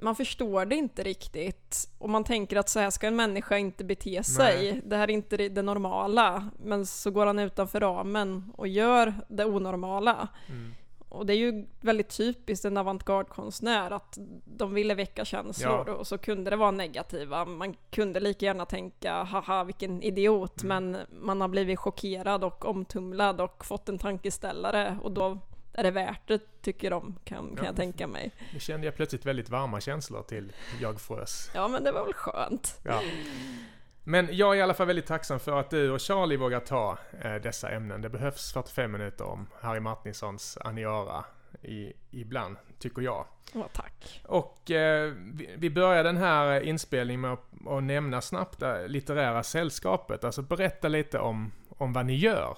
man 0.02 0.16
förstår 0.16 0.66
det 0.66 0.76
inte 0.76 1.04
riktigt 1.04 1.90
och 1.98 2.10
man 2.10 2.24
tänker 2.24 2.58
att 2.58 2.70
så 2.70 2.80
här 2.80 2.90
ska 2.90 3.08
en 3.08 3.16
människa 3.16 3.58
inte 3.58 3.84
bete 3.84 4.24
sig. 4.24 4.72
Nej. 4.72 4.82
Det 4.86 4.96
här 4.96 5.10
är 5.10 5.14
inte 5.14 5.38
det 5.38 5.62
normala. 5.62 6.50
Men 6.64 6.86
så 6.86 7.12
går 7.12 7.26
han 7.26 7.40
utanför 7.40 7.80
ramen 7.80 8.52
och 8.58 8.68
gör 8.68 9.14
det 9.28 9.46
onormala. 9.46 10.28
Mm. 10.48 10.74
Och 11.10 11.26
det 11.26 11.34
är 11.34 11.38
ju 11.38 11.66
väldigt 11.82 12.18
typiskt 12.18 12.66
en 12.66 12.78
avantgarde-konstnär 12.78 13.92
att 13.92 14.18
de 14.46 14.74
ville 14.74 14.96
väcka 14.96 15.26
känslor 15.26 15.84
ja. 15.88 15.94
och 15.94 16.08
så 16.08 16.18
kunde 16.18 16.50
det 16.50 16.56
vara 16.56 16.72
negativa. 16.72 17.46
Man 17.46 17.76
kunde 17.92 18.20
lika 18.20 18.46
gärna 18.46 18.66
tänka 18.66 19.24
haha 19.24 19.64
vilken 19.64 20.04
idiot 20.04 20.64
mm. 20.64 20.92
men 20.92 21.06
man 21.22 21.42
har 21.42 21.48
blivit 21.48 21.80
chockerad 21.80 22.44
och 22.44 22.66
omtumlad 22.66 23.42
och 23.42 23.66
fått 23.66 23.90
en 23.90 24.00
tankeställare 24.00 24.98
och 25.02 25.12
då 25.12 25.38
är 25.74 25.84
det 25.84 25.92
värt 25.92 26.28
det 26.28 26.62
tycker 26.62 26.90
de 26.90 27.16
kan, 27.24 27.48
kan 27.48 27.58
ja. 27.58 27.66
jag 27.66 27.76
tänka 27.76 28.08
mig. 28.08 28.32
Nu 28.54 28.60
kände 28.60 28.86
jag 28.88 28.96
plötsligt 28.96 29.26
väldigt 29.26 29.50
varma 29.50 29.82
känslor 29.82 30.24
till 30.24 30.52
Jag 30.82 31.02
frös. 31.02 31.52
Ja 31.54 31.68
men 31.68 31.84
det 31.84 31.92
var 31.92 32.06
väl 32.06 32.14
skönt. 32.14 32.80
Ja. 32.84 33.02
Men 34.10 34.28
jag 34.32 34.54
är 34.54 34.60
i 34.60 34.62
alla 34.62 34.74
fall 34.74 34.88
väldigt 34.88 35.06
tacksam 35.06 35.40
för 35.40 35.60
att 35.60 35.70
du 35.70 35.92
och 35.92 36.02
Charlie 36.02 36.38
vågar 36.38 36.60
ta 36.60 36.98
eh, 37.22 37.36
dessa 37.36 37.70
ämnen. 37.70 38.02
Det 38.02 38.10
behövs 38.10 38.54
45 38.54 38.92
minuter 38.92 39.26
om 39.26 39.48
Harry 39.62 39.80
Martinsons 39.80 40.58
Aniara 40.62 41.26
i, 41.62 41.94
ibland, 42.12 42.58
tycker 42.80 43.02
jag. 43.02 43.26
Ja, 43.54 43.68
tack. 43.74 44.22
Och 44.26 44.72
eh, 44.72 45.14
vi, 45.34 45.50
vi 45.58 45.70
börjar 45.70 46.04
den 46.04 46.18
här 46.18 46.62
inspelningen 46.62 47.22
med 47.22 47.34
att, 47.34 47.68
att 47.68 47.84
nämna 47.84 48.22
snabbt 48.22 48.60
det 48.60 48.88
litterära 48.88 49.44
sällskapet. 49.44 50.24
Alltså 50.24 50.42
berätta 50.42 50.88
lite 50.88 51.20
om, 51.20 51.52
om 51.78 51.94
vad 51.94 52.06
ni 52.06 52.16
gör. 52.16 52.58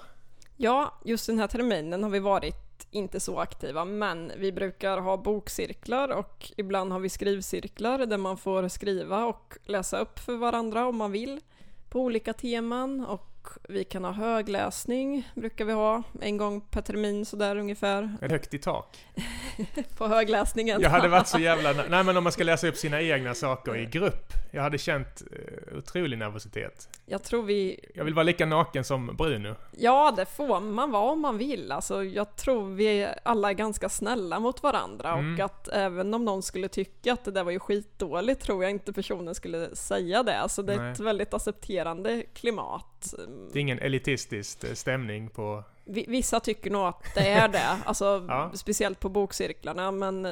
Ja, 0.56 0.94
just 1.04 1.26
den 1.26 1.38
här 1.38 1.46
terminen 1.46 2.02
har 2.02 2.10
vi 2.10 2.18
varit 2.18 2.71
inte 2.92 3.20
så 3.20 3.38
aktiva, 3.38 3.84
men 3.84 4.32
vi 4.36 4.52
brukar 4.52 4.98
ha 4.98 5.16
bokcirklar 5.16 6.08
och 6.08 6.52
ibland 6.56 6.92
har 6.92 7.00
vi 7.00 7.08
skrivcirklar 7.08 8.06
där 8.06 8.18
man 8.18 8.36
får 8.36 8.68
skriva 8.68 9.24
och 9.24 9.58
läsa 9.64 9.98
upp 9.98 10.18
för 10.18 10.36
varandra 10.36 10.86
om 10.86 10.96
man 10.96 11.12
vill 11.12 11.40
på 11.88 12.00
olika 12.00 12.32
teman 12.32 13.06
och 13.06 13.48
vi 13.68 13.84
kan 13.84 14.04
ha 14.04 14.12
högläsning, 14.12 15.28
brukar 15.34 15.64
vi 15.64 15.72
ha, 15.72 16.02
en 16.20 16.36
gång 16.36 16.60
per 16.60 16.80
termin 16.80 17.24
sådär 17.24 17.56
ungefär. 17.56 18.16
Högt 18.20 18.54
i 18.54 18.58
tak. 18.58 18.98
på 19.96 20.06
högläsningen. 20.06 20.80
Jag 20.80 20.90
hade 20.90 21.08
varit 21.08 21.26
så 21.26 21.38
jävla... 21.38 21.72
Nej 21.72 22.04
men 22.04 22.16
om 22.16 22.24
man 22.24 22.32
ska 22.32 22.44
läsa 22.44 22.68
upp 22.68 22.76
sina 22.76 23.02
egna 23.02 23.34
saker 23.34 23.76
i 23.76 23.86
grupp. 23.86 24.32
Jag 24.50 24.62
hade 24.62 24.78
känt 24.78 25.22
uh, 25.32 25.78
otrolig 25.78 26.18
nervositet. 26.18 26.88
Jag 27.06 27.22
tror 27.22 27.42
vi... 27.42 27.80
Jag 27.94 28.04
vill 28.04 28.14
vara 28.14 28.22
lika 28.22 28.46
naken 28.46 28.84
som 28.84 29.16
Bruno. 29.16 29.54
Ja, 29.70 30.14
det 30.16 30.26
får 30.26 30.60
man 30.60 30.90
vara 30.90 31.12
om 31.12 31.20
man 31.20 31.38
vill. 31.38 31.72
Alltså, 31.72 32.04
jag 32.04 32.36
tror 32.36 32.74
vi 32.74 33.08
alla 33.22 33.50
är 33.50 33.54
ganska 33.54 33.88
snälla 33.88 34.40
mot 34.40 34.62
varandra 34.62 35.12
mm. 35.12 35.34
och 35.34 35.40
att 35.40 35.68
även 35.68 36.14
om 36.14 36.24
någon 36.24 36.42
skulle 36.42 36.68
tycka 36.68 37.12
att 37.12 37.24
det 37.24 37.30
där 37.30 37.44
var 37.44 37.52
ju 37.52 37.58
skitdåligt 37.58 38.42
tror 38.42 38.62
jag 38.62 38.70
inte 38.70 38.92
personen 38.92 39.34
skulle 39.34 39.76
säga 39.76 40.22
det. 40.22 40.40
Alltså 40.40 40.62
det 40.62 40.74
är 40.74 40.78
Nej. 40.78 40.92
ett 40.92 41.00
väldigt 41.00 41.34
accepterande 41.34 42.22
klimat. 42.34 43.14
Det 43.52 43.58
är 43.58 43.60
ingen 43.60 43.78
elitistisk 43.78 44.64
eh, 44.64 44.74
stämning 44.74 45.28
på... 45.28 45.64
Vissa 45.84 46.40
tycker 46.40 46.70
nog 46.70 46.86
att 46.86 47.14
det 47.14 47.28
är 47.28 47.48
det, 47.48 47.78
alltså 47.84 48.24
ja. 48.28 48.50
speciellt 48.54 49.00
på 49.00 49.08
bokcirklarna, 49.08 49.90
men 49.90 50.28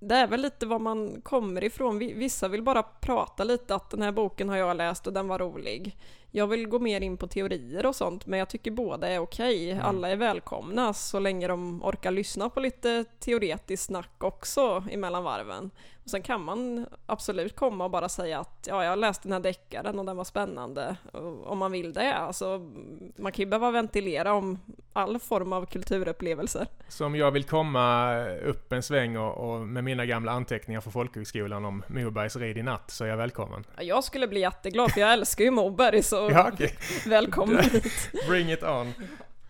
det 0.00 0.14
är 0.14 0.26
väl 0.26 0.40
lite 0.40 0.66
var 0.66 0.78
man 0.78 1.20
kommer 1.20 1.64
ifrån. 1.64 1.98
Vissa 1.98 2.48
vill 2.48 2.62
bara 2.62 2.82
prata 2.82 3.44
lite 3.44 3.74
att 3.74 3.90
den 3.90 4.02
här 4.02 4.12
boken 4.12 4.48
har 4.48 4.56
jag 4.56 4.76
läst 4.76 5.06
och 5.06 5.12
den 5.12 5.28
var 5.28 5.38
rolig. 5.38 5.96
Jag 6.30 6.46
vill 6.46 6.68
gå 6.68 6.78
mer 6.78 7.00
in 7.00 7.16
på 7.16 7.26
teorier 7.26 7.86
och 7.86 7.96
sånt, 7.96 8.26
men 8.26 8.38
jag 8.38 8.48
tycker 8.48 8.70
båda 8.70 9.08
är 9.08 9.18
okej. 9.18 9.70
Mm. 9.70 9.84
Alla 9.84 10.08
är 10.08 10.16
välkomna 10.16 10.94
så 10.94 11.18
länge 11.18 11.48
de 11.48 11.82
orkar 11.82 12.10
lyssna 12.10 12.50
på 12.50 12.60
lite 12.60 13.04
teoretiskt 13.18 13.86
snack 13.86 14.24
också 14.24 14.84
emellan 14.90 15.24
varven. 15.24 15.70
Och 16.04 16.10
sen 16.10 16.22
kan 16.22 16.44
man 16.44 16.86
absolut 17.06 17.56
komma 17.56 17.84
och 17.84 17.90
bara 17.90 18.08
säga 18.08 18.40
att 18.40 18.66
ja, 18.70 18.84
jag 18.84 18.98
läst 18.98 19.22
den 19.22 19.32
här 19.32 19.40
deckaren 19.40 19.98
och 19.98 20.04
den 20.04 20.16
var 20.16 20.24
spännande. 20.24 20.96
Om 21.44 21.58
man 21.58 21.72
vill 21.72 21.92
det. 21.92 22.14
Alltså, 22.14 22.70
man 23.16 23.32
kan 23.32 23.42
ju 23.42 23.46
behöva 23.46 23.70
ventilera 23.70 24.32
om 24.32 24.58
all 24.98 25.18
form 25.18 25.52
av 25.52 25.66
kulturupplevelser. 25.66 26.66
Så 26.88 27.06
om 27.06 27.16
jag 27.16 27.30
vill 27.30 27.44
komma 27.44 28.24
upp 28.26 28.72
en 28.72 28.82
sväng 28.82 29.16
och, 29.16 29.50
och 29.50 29.60
med 29.60 29.84
mina 29.84 30.06
gamla 30.06 30.32
anteckningar 30.32 30.80
från 30.80 30.92
folkhögskolan 30.92 31.64
om 31.64 31.82
Mobergs 31.88 32.36
rid 32.36 32.58
i 32.58 32.62
natt 32.62 32.90
så 32.90 33.04
är 33.04 33.08
jag 33.08 33.16
välkommen? 33.16 33.64
Jag 33.80 34.04
skulle 34.04 34.28
bli 34.28 34.40
jätteglad 34.40 34.92
för 34.92 35.00
jag 35.00 35.12
älskar 35.12 35.44
ju 35.44 35.50
Moberg 35.50 36.02
så 36.02 36.16
ja, 36.32 36.52
okay. 36.52 36.70
välkommen 37.06 37.64
hit. 37.72 38.10
Bring 38.28 38.52
it 38.52 38.62
on. 38.62 38.92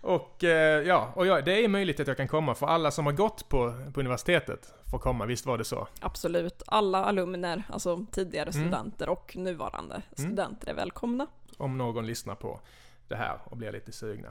Och 0.00 0.44
eh, 0.44 0.82
ja, 0.82 1.12
och 1.14 1.26
ja, 1.26 1.40
det 1.40 1.64
är 1.64 1.68
möjligt 1.68 2.00
att 2.00 2.06
jag 2.06 2.16
kan 2.16 2.28
komma 2.28 2.54
för 2.54 2.66
alla 2.66 2.90
som 2.90 3.06
har 3.06 3.12
gått 3.12 3.48
på, 3.48 3.74
på 3.94 4.00
universitetet 4.00 4.74
får 4.90 4.98
komma, 4.98 5.26
visst 5.26 5.46
var 5.46 5.58
det 5.58 5.64
så? 5.64 5.88
Absolut, 6.00 6.62
alla 6.66 7.04
alumner, 7.04 7.62
alltså 7.68 8.06
tidigare 8.12 8.50
mm. 8.50 8.64
studenter 8.64 9.08
och 9.08 9.37
nuvarande 9.37 9.94
mm. 9.94 10.04
studenter 10.30 10.70
är 10.70 10.74
välkomna. 10.74 11.26
Om 11.56 11.78
någon 11.78 12.06
lyssnar 12.06 12.34
på 12.34 12.61
det 13.08 13.16
här 13.16 13.38
och 13.44 13.56
blir 13.56 13.72
lite 13.72 13.92
sugna. 13.92 14.28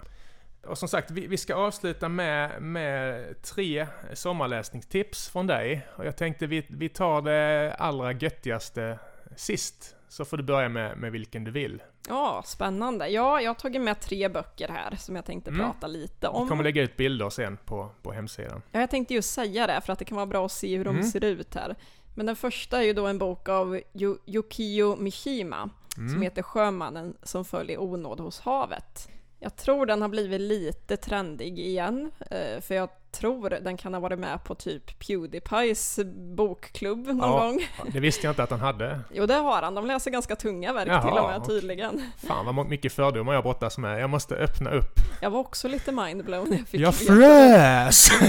Och 0.66 0.78
som 0.78 0.88
sagt, 0.88 1.12
vi, 1.12 1.28
vi 1.28 1.38
ska 1.38 1.56
avsluta 1.56 2.10
med, 2.10 2.62
med 2.62 3.36
tre 3.42 3.88
sommarläsningstips 4.14 5.30
från 5.30 5.48
dig. 5.48 5.88
Och 5.96 6.06
jag 6.06 6.18
tänkte 6.18 6.48
vi, 6.48 6.66
vi 6.70 6.90
tar 6.90 7.22
det 7.22 7.76
allra 7.80 8.12
göttigaste 8.12 9.00
sist. 9.36 9.96
Så 10.10 10.26
får 10.26 10.38
du 10.38 10.44
börja 10.44 10.70
med, 10.70 10.98
med 10.98 11.12
vilken 11.12 11.44
du 11.44 11.52
vill. 11.52 11.84
Ja, 12.08 12.44
spännande. 12.46 13.08
Ja, 13.08 13.42
jag 13.42 13.50
har 13.50 13.56
tagit 13.56 13.82
med 13.82 14.00
tre 14.00 14.30
böcker 14.30 14.68
här 14.68 14.96
som 14.96 15.16
jag 15.16 15.26
tänkte 15.26 15.50
mm. 15.50 15.62
prata 15.62 15.88
lite 15.88 16.28
om. 16.28 16.44
Vi 16.44 16.50
kommer 16.50 16.64
lägga 16.64 16.82
ut 16.82 16.98
bilder 16.98 17.30
sen 17.30 17.58
på, 17.66 17.90
på 18.02 18.12
hemsidan. 18.12 18.62
Ja, 18.72 18.80
jag 18.80 18.90
tänkte 18.90 19.14
just 19.14 19.34
säga 19.34 19.68
det 19.68 19.82
för 19.82 19.94
att 19.94 20.00
det 20.00 20.06
kan 20.06 20.16
vara 20.16 20.26
bra 20.26 20.46
att 20.46 20.52
se 20.52 20.78
hur 20.78 20.86
de 20.86 20.96
mm. 20.96 21.04
ser 21.04 21.24
ut 21.24 21.56
här. 21.56 21.76
Men 22.16 22.26
den 22.26 22.36
första 22.36 22.78
är 22.78 22.86
ju 22.86 22.94
då 22.94 23.08
en 23.08 23.18
bok 23.18 23.50
av 23.50 23.82
Yukio 24.26 24.96
Mishima 24.96 25.70
mm. 25.98 26.10
som 26.10 26.22
heter 26.22 26.42
Sjömannen 26.42 27.18
som 27.24 27.46
föll 27.46 27.70
i 27.70 27.78
onåd 27.78 28.20
hos 28.20 28.40
havet. 28.40 29.10
Jag 29.40 29.56
tror 29.56 29.86
den 29.86 30.02
har 30.02 30.10
blivit 30.10 30.42
lite 30.42 30.98
trendig 30.98 31.60
igen, 31.60 32.12
eh, 32.32 32.62
för 32.62 32.76
jag 32.76 32.90
tror 33.12 33.50
den 33.50 33.78
kan 33.78 33.94
ha 33.94 34.02
varit 34.02 34.20
med 34.20 34.44
på 34.44 34.56
typ 34.56 35.00
Pewdiepies 35.00 36.00
bokklubb 36.36 37.08
någon 37.08 37.20
ja, 37.20 37.40
gång. 37.40 37.68
Det 37.94 38.00
visste 38.00 38.28
jag 38.28 38.32
inte 38.32 38.44
att 38.44 38.50
han 38.50 38.60
hade. 38.60 39.00
Jo, 39.14 39.26
det 39.26 39.34
har 39.34 39.62
han. 39.62 39.76
De 39.76 39.86
läser 39.86 40.12
ganska 40.12 40.36
tunga 40.36 40.74
verk 40.74 40.88
Jaha, 40.88 41.02
till 41.02 41.20
och 41.20 41.30
med 41.30 41.46
tydligen. 41.46 42.12
Fan 42.28 42.56
vad 42.56 42.70
mycket 42.70 42.94
fördomar 42.94 43.34
jag 43.34 43.44
brottas 43.44 43.78
med. 43.78 44.02
Jag 44.02 44.10
måste 44.10 44.36
öppna 44.36 44.70
upp. 44.70 45.00
Jag 45.22 45.30
var 45.30 45.40
också 45.40 45.68
lite 45.68 45.92
mindblown 45.92 46.58
jag 46.58 46.68
fick 46.68 46.82
Jag 46.82 46.96
frös! 46.96 48.10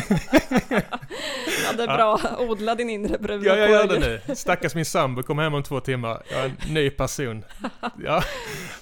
ja, 1.65 1.73
det 1.77 1.83
är 1.83 1.97
bra. 1.97 2.21
Odla 2.39 2.75
din 2.75 2.91
inre 2.91 3.19
brud. 3.19 3.45
Ja, 3.45 3.57
jag 3.57 3.71
gör 3.71 3.87
det 3.87 4.21
nu. 4.27 4.35
Stackars 4.35 4.75
min 4.75 4.85
sambo 4.85 5.23
kommer 5.23 5.43
hem 5.43 5.55
om 5.55 5.63
två 5.63 5.81
timmar. 5.81 6.23
Jag 6.31 6.41
är 6.41 6.45
en 6.45 6.75
ny 6.75 6.91
person. 6.91 7.45
Ja, 8.05 8.23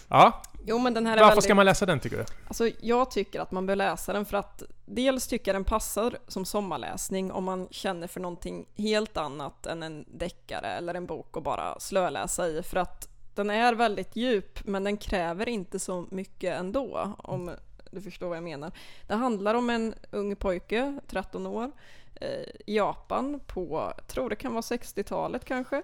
ja 0.09 0.43
Jo, 0.69 0.79
men 0.79 0.95
den 0.95 1.07
här 1.07 1.13
Varför 1.13 1.25
är 1.25 1.29
väldigt... 1.29 1.45
ska 1.45 1.55
man 1.55 1.67
läsa 1.67 1.87
den 1.87 2.01
tycker 2.01 2.17
du? 2.17 2.25
Alltså, 2.47 2.71
jag 2.81 3.11
tycker 3.11 3.41
att 3.41 3.53
man 3.53 3.67
bör 3.67 3.77
läsa 3.77 4.13
den 4.13 4.25
för 4.25 4.37
att 4.37 4.63
dels 4.85 5.27
tycker 5.27 5.49
jag 5.49 5.55
den 5.55 5.65
passar 5.65 6.19
som 6.29 6.45
sommarläsning 6.45 7.33
om 7.33 7.45
man 7.45 7.69
känner 7.71 8.07
för 8.07 8.21
någonting 8.21 8.67
helt 8.77 9.17
annat 9.17 9.67
än 9.67 9.83
en 9.83 10.05
deckare 10.09 10.67
eller 10.67 10.95
en 10.95 11.07
bok 11.07 11.37
och 11.37 11.43
bara 11.43 11.81
slöläsa 11.81 12.49
i. 12.49 12.63
För 12.63 12.77
att 12.77 13.09
den 13.35 13.51
är 13.51 13.75
väldigt 13.75 14.17
djup, 14.17 14.65
men 14.65 14.85
den 14.85 14.97
kräver 14.97 15.49
inte 15.49 15.79
så 15.79 16.07
mycket 16.11 16.59
ändå, 16.59 17.15
om 17.19 17.51
du 17.91 18.01
förstår 18.01 18.29
vad 18.29 18.37
jag 18.37 18.45
menar. 18.45 18.73
Det 19.07 19.15
handlar 19.15 19.55
om 19.55 19.71
en 19.71 19.95
ung 20.11 20.37
pojke, 20.37 21.01
13 21.07 21.47
år, 21.47 21.71
eh, 22.15 22.29
i 22.67 22.77
Japan 22.77 23.41
på, 23.47 23.93
tror 24.07 24.31
det 24.31 24.37
kan 24.37 24.53
vara 24.53 24.61
60-talet 24.61 25.45
kanske. 25.45 25.83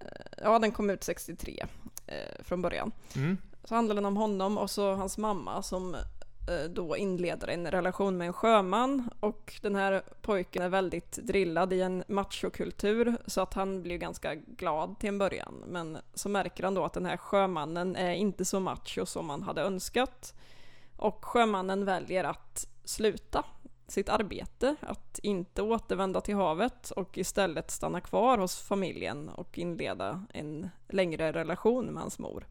Eh, 0.00 0.06
ja, 0.42 0.58
den 0.58 0.72
kom 0.72 0.90
ut 0.90 1.04
63 1.04 1.66
eh, 2.06 2.44
från 2.44 2.62
början. 2.62 2.92
Mm. 3.16 3.38
Så 3.70 3.74
handlar 3.76 3.94
den 3.94 4.06
om 4.06 4.16
honom 4.16 4.58
och 4.58 4.70
så 4.70 4.94
hans 4.94 5.18
mamma 5.18 5.62
som 5.62 5.94
eh, 5.94 6.70
då 6.70 6.96
inleder 6.96 7.48
en 7.48 7.70
relation 7.70 8.16
med 8.16 8.26
en 8.26 8.32
sjöman 8.32 9.10
och 9.20 9.54
den 9.62 9.76
här 9.76 10.02
pojken 10.22 10.62
är 10.62 10.68
väldigt 10.68 11.12
drillad 11.12 11.72
i 11.72 11.80
en 11.80 12.04
machokultur 12.08 13.16
så 13.26 13.40
att 13.40 13.54
han 13.54 13.82
blir 13.82 13.98
ganska 13.98 14.34
glad 14.34 14.98
till 14.98 15.08
en 15.08 15.18
början. 15.18 15.54
Men 15.66 15.98
så 16.14 16.28
märker 16.28 16.64
han 16.64 16.74
då 16.74 16.84
att 16.84 16.92
den 16.92 17.06
här 17.06 17.16
sjömannen 17.16 17.96
är 17.96 18.12
inte 18.12 18.44
så 18.44 18.60
macho 18.60 19.06
som 19.06 19.26
man 19.26 19.42
hade 19.42 19.62
önskat. 19.62 20.34
Och 20.96 21.24
sjömannen 21.24 21.84
väljer 21.84 22.24
att 22.24 22.66
sluta 22.84 23.44
sitt 23.88 24.08
arbete, 24.08 24.76
att 24.80 25.18
inte 25.22 25.62
återvända 25.62 26.20
till 26.20 26.34
havet 26.34 26.90
och 26.90 27.18
istället 27.18 27.70
stanna 27.70 28.00
kvar 28.00 28.38
hos 28.38 28.60
familjen 28.60 29.28
och 29.28 29.58
inleda 29.58 30.24
en 30.32 30.70
längre 30.88 31.32
relation 31.32 31.86
med 31.86 32.02
hans 32.02 32.18
mor. 32.18 32.46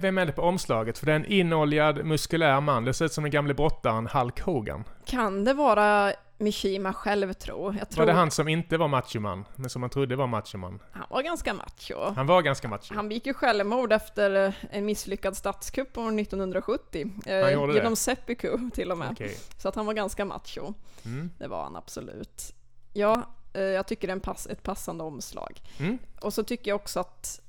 Vem, 0.00 0.18
är 0.18 0.26
det 0.26 0.32
på 0.32 0.42
omslaget? 0.42 0.98
För 0.98 1.06
det 1.06 1.12
är 1.12 1.16
en 1.16 1.26
inoljad, 1.26 2.04
muskulär 2.04 2.60
man. 2.60 2.84
Det 2.84 2.94
ser 2.94 3.04
ut 3.04 3.12
som 3.12 3.24
den 3.24 3.30
gamle 3.30 3.54
brottaren 3.54 4.06
Hulk 4.06 4.40
Hogan. 4.40 4.84
Kan 5.04 5.44
det 5.44 5.54
vara 5.54 6.12
Mishima 6.38 6.92
själv 6.92 7.32
tro? 7.32 7.74
Jag 7.78 7.90
tror 7.90 8.02
Var 8.02 8.12
det 8.12 8.18
han 8.18 8.30
som 8.30 8.48
inte 8.48 8.76
var 8.76 8.88
machoman, 8.88 9.44
men 9.56 9.70
som 9.70 9.80
man 9.80 9.90
trodde 9.90 10.16
var 10.16 10.26
machoman? 10.26 10.82
han 10.92 11.06
var 11.10 11.22
ganska 11.22 11.54
macho. 11.54 12.12
Han 12.16 12.26
var 12.26 12.42
ganska 12.42 12.68
macho. 12.68 12.94
Han 12.94 13.08
begick 13.08 13.26
ju 13.26 13.34
självmord 13.34 13.92
efter 13.92 14.54
en 14.70 14.84
misslyckad 14.86 15.36
statskupp 15.36 15.98
år 15.98 16.20
1970. 16.20 17.10
Han 17.26 17.52
gjorde 17.52 17.62
Eh, 17.62 17.66
det? 17.68 17.74
genom 17.74 17.96
seppuku 17.96 18.58
till 18.74 18.90
och 18.92 18.98
med. 18.98 19.08
Okej. 19.12 19.36
Så 19.58 19.68
att 19.68 19.74
han 19.74 19.86
var 19.86 19.94
ganska 19.94 20.24
macho. 20.24 20.74
Mm. 21.04 21.30
Det 21.38 21.48
var 21.48 21.62
han 21.62 21.76
absolut. 21.76 22.54
Ja, 22.92 23.22
eh, 23.52 23.62
jag 23.62 23.86
tycker 23.86 24.08
det 24.08 24.10
är 24.12 24.16
en 24.16 24.20
pass, 24.20 24.46
ett 24.46 24.62
passande 24.62 25.04
omslag. 25.04 25.60
Mm. 25.78 25.98
Och 26.20 26.34
så 26.34 26.42
tycker 26.44 26.70
jag 26.70 26.76
också 26.76 27.00
att 27.00 27.40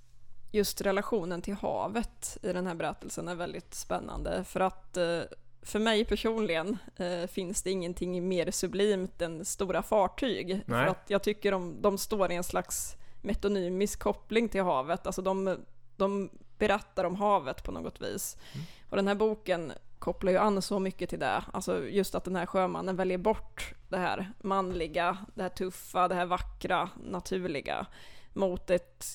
just 0.51 0.81
relationen 0.81 1.41
till 1.41 1.53
havet 1.53 2.37
i 2.41 2.53
den 2.53 2.67
här 2.67 2.75
berättelsen 2.75 3.27
är 3.27 3.35
väldigt 3.35 3.73
spännande. 3.73 4.43
För 4.43 4.59
att 4.59 4.97
eh, 4.97 5.21
för 5.61 5.79
mig 5.79 6.05
personligen 6.05 6.77
eh, 6.95 7.27
finns 7.27 7.63
det 7.63 7.71
ingenting 7.71 8.27
mer 8.27 8.51
sublimt 8.51 9.21
än 9.21 9.45
stora 9.45 9.83
fartyg. 9.83 10.47
Nej. 10.47 10.63
För 10.65 10.85
att 10.85 11.09
jag 11.09 11.23
tycker 11.23 11.51
de, 11.51 11.81
de 11.81 11.97
står 11.97 12.31
i 12.31 12.35
en 12.35 12.43
slags 12.43 12.95
metonymisk 13.21 13.99
koppling 13.99 14.49
till 14.49 14.63
havet. 14.63 15.05
Alltså 15.05 15.21
de, 15.21 15.57
de 15.97 16.29
berättar 16.57 17.03
om 17.03 17.15
havet 17.15 17.63
på 17.63 17.71
något 17.71 18.01
vis. 18.01 18.37
Mm. 18.53 18.65
Och 18.89 18.95
den 18.95 19.07
här 19.07 19.15
boken 19.15 19.73
kopplar 19.99 20.31
ju 20.31 20.37
an 20.37 20.61
så 20.61 20.79
mycket 20.79 21.09
till 21.09 21.19
det. 21.19 21.43
Alltså 21.53 21.87
just 21.87 22.15
att 22.15 22.23
den 22.23 22.35
här 22.35 22.45
sjömannen 22.45 22.95
väljer 22.95 23.17
bort 23.17 23.73
det 23.89 23.97
här 23.97 24.33
manliga, 24.41 25.17
det 25.35 25.41
här 25.41 25.49
tuffa, 25.49 26.07
det 26.07 26.15
här 26.15 26.25
vackra, 26.25 26.89
naturliga 27.03 27.85
mot 28.33 28.69
ett, 28.69 29.05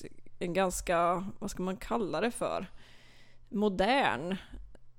en 0.45 0.53
ganska, 0.53 1.25
vad 1.39 1.51
ska 1.51 1.63
man 1.63 1.77
kalla 1.77 2.21
det 2.21 2.31
för, 2.31 2.65
modern 3.49 4.35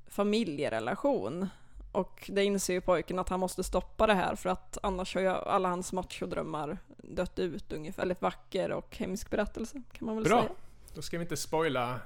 familjerelation. 0.09 1.49
Och 1.93 2.31
det 2.33 2.45
inser 2.45 2.75
ju 2.75 2.81
pojken 2.81 3.19
att 3.19 3.29
han 3.29 3.41
måste 3.41 3.65
stoppa 3.65 4.07
det 4.07 4.15
här 4.15 4.35
för 4.35 4.51
att 4.51 4.79
annars 4.83 5.15
har 5.15 5.23
ju 5.23 5.29
alla 5.29 5.69
hans 5.69 5.93
machodrömmar 5.93 6.79
dött 6.97 7.39
ut 7.39 7.73
ungefär. 7.73 8.03
Väldigt 8.03 8.23
vacker 8.23 8.73
och 8.73 8.97
hemsk 8.97 9.31
berättelse 9.31 9.83
kan 9.93 10.07
man 10.07 10.17
väl 10.17 10.25
Bra. 10.25 10.41
säga. 10.41 10.53
Då 10.95 11.03
ska 11.03 11.19
vi 11.19 11.23
inte 11.23 11.37
spoila. 11.37 12.01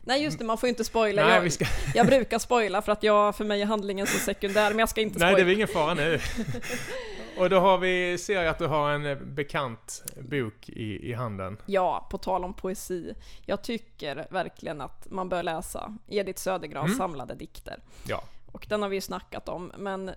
Nej 0.00 0.22
just 0.22 0.38
det, 0.38 0.44
man 0.44 0.58
får 0.58 0.66
ju 0.66 0.70
inte 0.70 0.84
spoila. 0.84 1.26
Nej, 1.26 1.34
jag, 1.34 1.40
vi 1.40 1.50
ska... 1.50 1.64
jag 1.94 2.06
brukar 2.06 2.38
spoila 2.38 2.82
för 2.82 2.92
att 2.92 3.02
jag, 3.02 3.36
för 3.36 3.44
mig 3.44 3.62
är 3.62 3.66
handlingen 3.66 4.06
så 4.06 4.18
sekundär, 4.18 4.70
men 4.70 4.78
jag 4.78 4.88
ska 4.88 5.00
inte 5.00 5.18
Nej, 5.18 5.26
det 5.26 5.32
är 5.32 5.34
spoila. 5.34 5.46
väl 5.46 5.54
ingen 5.54 5.68
fara 5.68 5.94
nu. 5.94 6.20
Och 7.38 7.50
då 7.50 7.58
har 7.58 7.78
vi, 7.78 8.18
ser 8.18 8.34
jag 8.34 8.46
att 8.46 8.58
du 8.58 8.66
har 8.66 8.90
en 8.90 9.06
eh, 9.06 9.18
bekant 9.18 10.04
bok 10.20 10.68
i, 10.68 11.10
i 11.10 11.12
handen. 11.12 11.56
Ja, 11.66 12.06
på 12.10 12.18
tal 12.18 12.44
om 12.44 12.54
poesi. 12.54 13.14
Jag 13.46 13.62
tycker 13.62 14.26
verkligen 14.30 14.80
att 14.80 15.06
man 15.10 15.28
bör 15.28 15.42
läsa 15.42 15.96
Edith 16.08 16.40
Södergrans 16.40 16.86
Mm. 16.86 16.98
samlade 16.98 17.34
dikter. 17.34 17.82
Ja. 18.06 18.22
Och 18.52 18.66
den 18.68 18.82
har 18.82 18.88
vi 18.88 18.96
ju 18.96 19.00
snackat 19.00 19.48
om, 19.48 19.72
men 19.78 20.08
eh, 20.08 20.14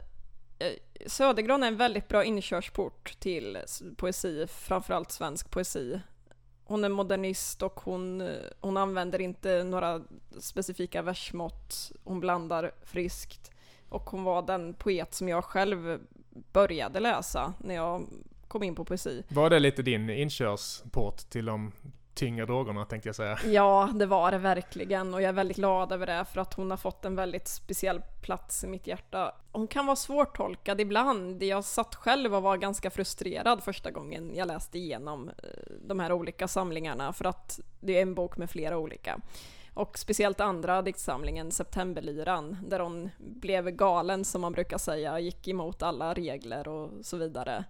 Södergran 1.07 1.63
är 1.63 1.67
en 1.67 1.77
väldigt 1.77 2.07
bra 2.07 2.23
inkörsport 2.23 3.15
till 3.19 3.57
poesi, 3.97 4.47
framförallt 4.47 5.11
svensk 5.11 5.51
poesi. 5.51 5.99
Hon 6.63 6.83
är 6.83 6.89
modernist 6.89 7.61
och 7.61 7.79
hon, 7.79 8.21
eh, 8.21 8.27
hon 8.61 8.77
använder 8.77 9.21
inte 9.21 9.63
några 9.63 10.01
specifika 10.39 11.01
versmått. 11.01 11.91
Hon 12.03 12.19
blandar 12.19 12.71
friskt. 12.83 13.51
Och 13.89 14.09
hon 14.09 14.23
var 14.23 14.41
den 14.41 14.73
poet 14.73 15.13
som 15.13 15.29
jag 15.29 15.43
själv 15.43 15.99
började 16.53 16.99
läsa 16.99 17.53
när 17.57 17.75
jag 17.75 18.07
kom 18.47 18.63
in 18.63 18.75
på 18.75 18.85
poesi. 18.85 19.23
Var 19.29 19.49
det 19.49 19.59
lite 19.59 19.81
din 19.81 20.09
inkörsport 20.09 21.17
till 21.17 21.45
de 21.45 21.71
tyngre 22.19 22.45
drogerna 22.45 22.85
tänkte 22.85 23.09
jag 23.09 23.15
säga? 23.15 23.39
Ja, 23.45 23.89
det 23.93 24.05
var 24.05 24.31
det 24.31 24.37
verkligen 24.37 25.13
och 25.13 25.21
jag 25.21 25.29
är 25.29 25.33
väldigt 25.33 25.57
glad 25.57 25.91
över 25.91 26.07
det 26.07 26.25
för 26.33 26.41
att 26.41 26.53
hon 26.53 26.71
har 26.71 26.77
fått 26.77 27.05
en 27.05 27.15
väldigt 27.15 27.47
speciell 27.47 28.01
plats 28.21 28.63
i 28.63 28.67
mitt 28.67 28.87
hjärta. 28.87 29.35
Hon 29.51 29.67
kan 29.67 29.85
vara 29.85 29.95
svårtolkad 29.95 30.81
ibland. 30.81 31.43
Jag 31.43 31.63
satt 31.63 31.95
själv 31.95 32.35
och 32.35 32.43
var 32.43 32.57
ganska 32.57 32.89
frustrerad 32.89 33.63
första 33.63 33.91
gången 33.91 34.35
jag 34.35 34.47
läste 34.47 34.77
igenom 34.77 35.29
eh, 35.29 35.33
de 35.87 35.99
här 35.99 36.11
olika 36.11 36.47
samlingarna 36.47 37.13
för 37.13 37.25
att 37.25 37.59
det 37.79 37.97
är 37.97 38.01
en 38.01 38.15
bok 38.15 38.37
med 38.37 38.49
flera 38.49 38.77
olika. 38.77 39.19
Och 39.79 39.97
speciellt 39.97 40.39
andra 40.39 40.81
diktsamlingen, 40.81 41.51
Septemberlyran, 41.51 42.57
där 42.67 42.79
hon 42.79 43.09
blev 43.17 43.69
galen 43.69 44.25
som 44.25 44.41
man 44.41 44.51
brukar 44.51 44.77
säga, 44.77 45.19
gick 45.19 45.47
emot 45.47 45.83
alla 45.83 46.13
regler 46.13 46.67
och 46.67 46.91
så 47.01 47.17
vidare 47.17 47.65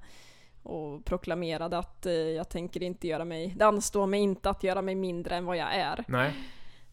och 0.63 1.05
proklamerade 1.05 1.77
att 1.77 2.05
eh, 2.05 2.13
jag 2.13 2.49
tänker 2.49 2.83
inte 2.83 3.07
göra 3.07 3.25
mig, 3.25 3.53
det 3.57 3.65
anstår 3.65 4.07
mig 4.07 4.19
inte 4.19 4.49
att 4.49 4.63
göra 4.63 4.81
mig 4.81 4.95
mindre 4.95 5.35
än 5.35 5.45
vad 5.45 5.57
jag 5.57 5.75
är. 5.75 6.05
Nej? 6.07 6.35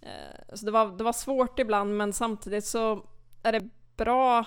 Eh, 0.01 0.55
så 0.55 0.67
det 0.67 0.73
var, 0.73 0.87
det 0.99 1.05
var 1.05 1.13
svårt 1.13 1.59
ibland 1.59 1.97
men 1.97 2.13
samtidigt 2.13 2.65
så 2.65 3.07
är 3.43 3.53
det 3.53 3.69
bra 3.97 4.45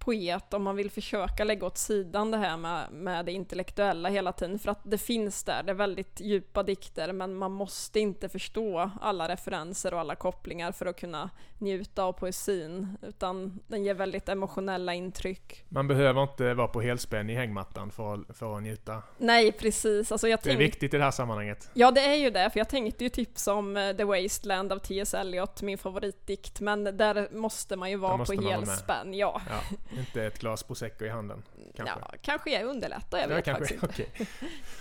poet 0.00 0.54
om 0.54 0.62
man 0.62 0.76
vill 0.76 0.90
försöka 0.90 1.44
lägga 1.44 1.66
åt 1.66 1.78
sidan 1.78 2.30
det 2.30 2.36
här 2.36 2.56
med, 2.56 2.92
med 2.92 3.26
det 3.26 3.32
intellektuella 3.32 4.08
hela 4.08 4.32
tiden 4.32 4.58
för 4.58 4.70
att 4.70 4.80
det 4.82 4.98
finns 4.98 5.44
där, 5.44 5.62
det 5.62 5.70
är 5.72 5.74
väldigt 5.74 6.20
djupa 6.20 6.62
dikter 6.62 7.12
men 7.12 7.34
man 7.34 7.52
måste 7.52 8.00
inte 8.00 8.28
förstå 8.28 8.90
alla 9.00 9.28
referenser 9.28 9.94
och 9.94 10.00
alla 10.00 10.14
kopplingar 10.14 10.72
för 10.72 10.86
att 10.86 11.00
kunna 11.00 11.30
njuta 11.58 12.02
av 12.02 12.12
poesin 12.12 12.96
utan 13.02 13.60
den 13.66 13.84
ger 13.84 13.94
väldigt 13.94 14.28
emotionella 14.28 14.94
intryck. 14.94 15.64
Man 15.68 15.88
behöver 15.88 16.22
inte 16.22 16.54
vara 16.54 16.68
på 16.68 16.80
helspänn 16.80 17.30
i 17.30 17.34
hängmattan 17.34 17.90
för 17.90 18.14
att, 18.14 18.36
för 18.36 18.56
att 18.56 18.62
njuta. 18.62 19.02
Nej 19.18 19.52
precis, 19.52 20.12
alltså 20.12 20.28
jag 20.28 20.40
Det 20.42 20.52
är 20.52 20.56
viktigt 20.56 20.94
i 20.94 20.96
det 20.96 21.04
här 21.04 21.10
sammanhanget. 21.10 21.70
Ja, 21.74 21.90
det 21.90 22.00
är 22.00 22.14
ju 22.14 22.30
det, 22.30 22.50
för 22.50 22.60
jag 22.60 22.68
tänkte 22.68 23.04
ju 23.04 23.10
tipsa 23.10 23.54
om 23.54 23.76
eh, 23.76 23.96
The 23.96 24.04
Wasteland 24.04 24.72
av 24.72 24.78
T.S. 24.78 25.14
Eliot, 25.14 25.62
min 25.62 25.78
favoritdikt, 25.78 26.60
men 26.60 26.84
där 26.84 27.28
måste 27.32 27.76
man 27.76 27.90
ju 27.90 27.96
vara 27.96 28.24
på 28.24 28.32
helspänn. 28.32 29.14
Ja. 29.14 29.40
Ja, 29.50 29.76
inte 29.98 30.24
ett 30.24 30.38
glas 30.38 30.62
prosecco 30.62 31.04
i 31.04 31.08
handen. 31.08 31.42
Kanske. 31.76 31.98
ja, 32.00 32.14
kanske 32.22 32.50
jag 32.50 32.64
underlättar, 32.64 33.18
jag 33.18 33.30
Ja, 33.30 33.34
vet 33.34 33.44
kanske. 33.44 33.78
faktiskt 33.78 34.08
inte. 34.08 34.12
Okej. 34.24 34.26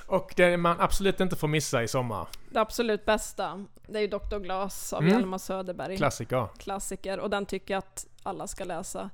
Och 0.08 0.34
det 0.36 0.58
man 0.58 0.80
absolut 0.80 1.20
inte 1.20 1.36
får 1.36 1.48
missa 1.48 1.84
i 1.84 1.88
sommar. 1.88 2.28
Det 2.50 2.60
absolut 2.60 3.06
bästa, 3.06 3.66
det 3.88 3.98
är 3.98 4.02
ju 4.02 4.08
Dr. 4.08 4.38
Glas 4.40 4.94
av 4.94 5.02
Mm. 5.02 5.14
Hjalmar 5.14 5.38
Söderberg. 5.38 5.98
Klassiker. 5.98 6.48
Klassiker, 6.58 7.20
och 7.20 7.30
den 7.30 7.46
tycker 7.46 7.74
jag 7.74 7.78
att 7.80 8.08
alla 8.24 8.48
ska 8.48 8.64
läsa. 8.64 9.10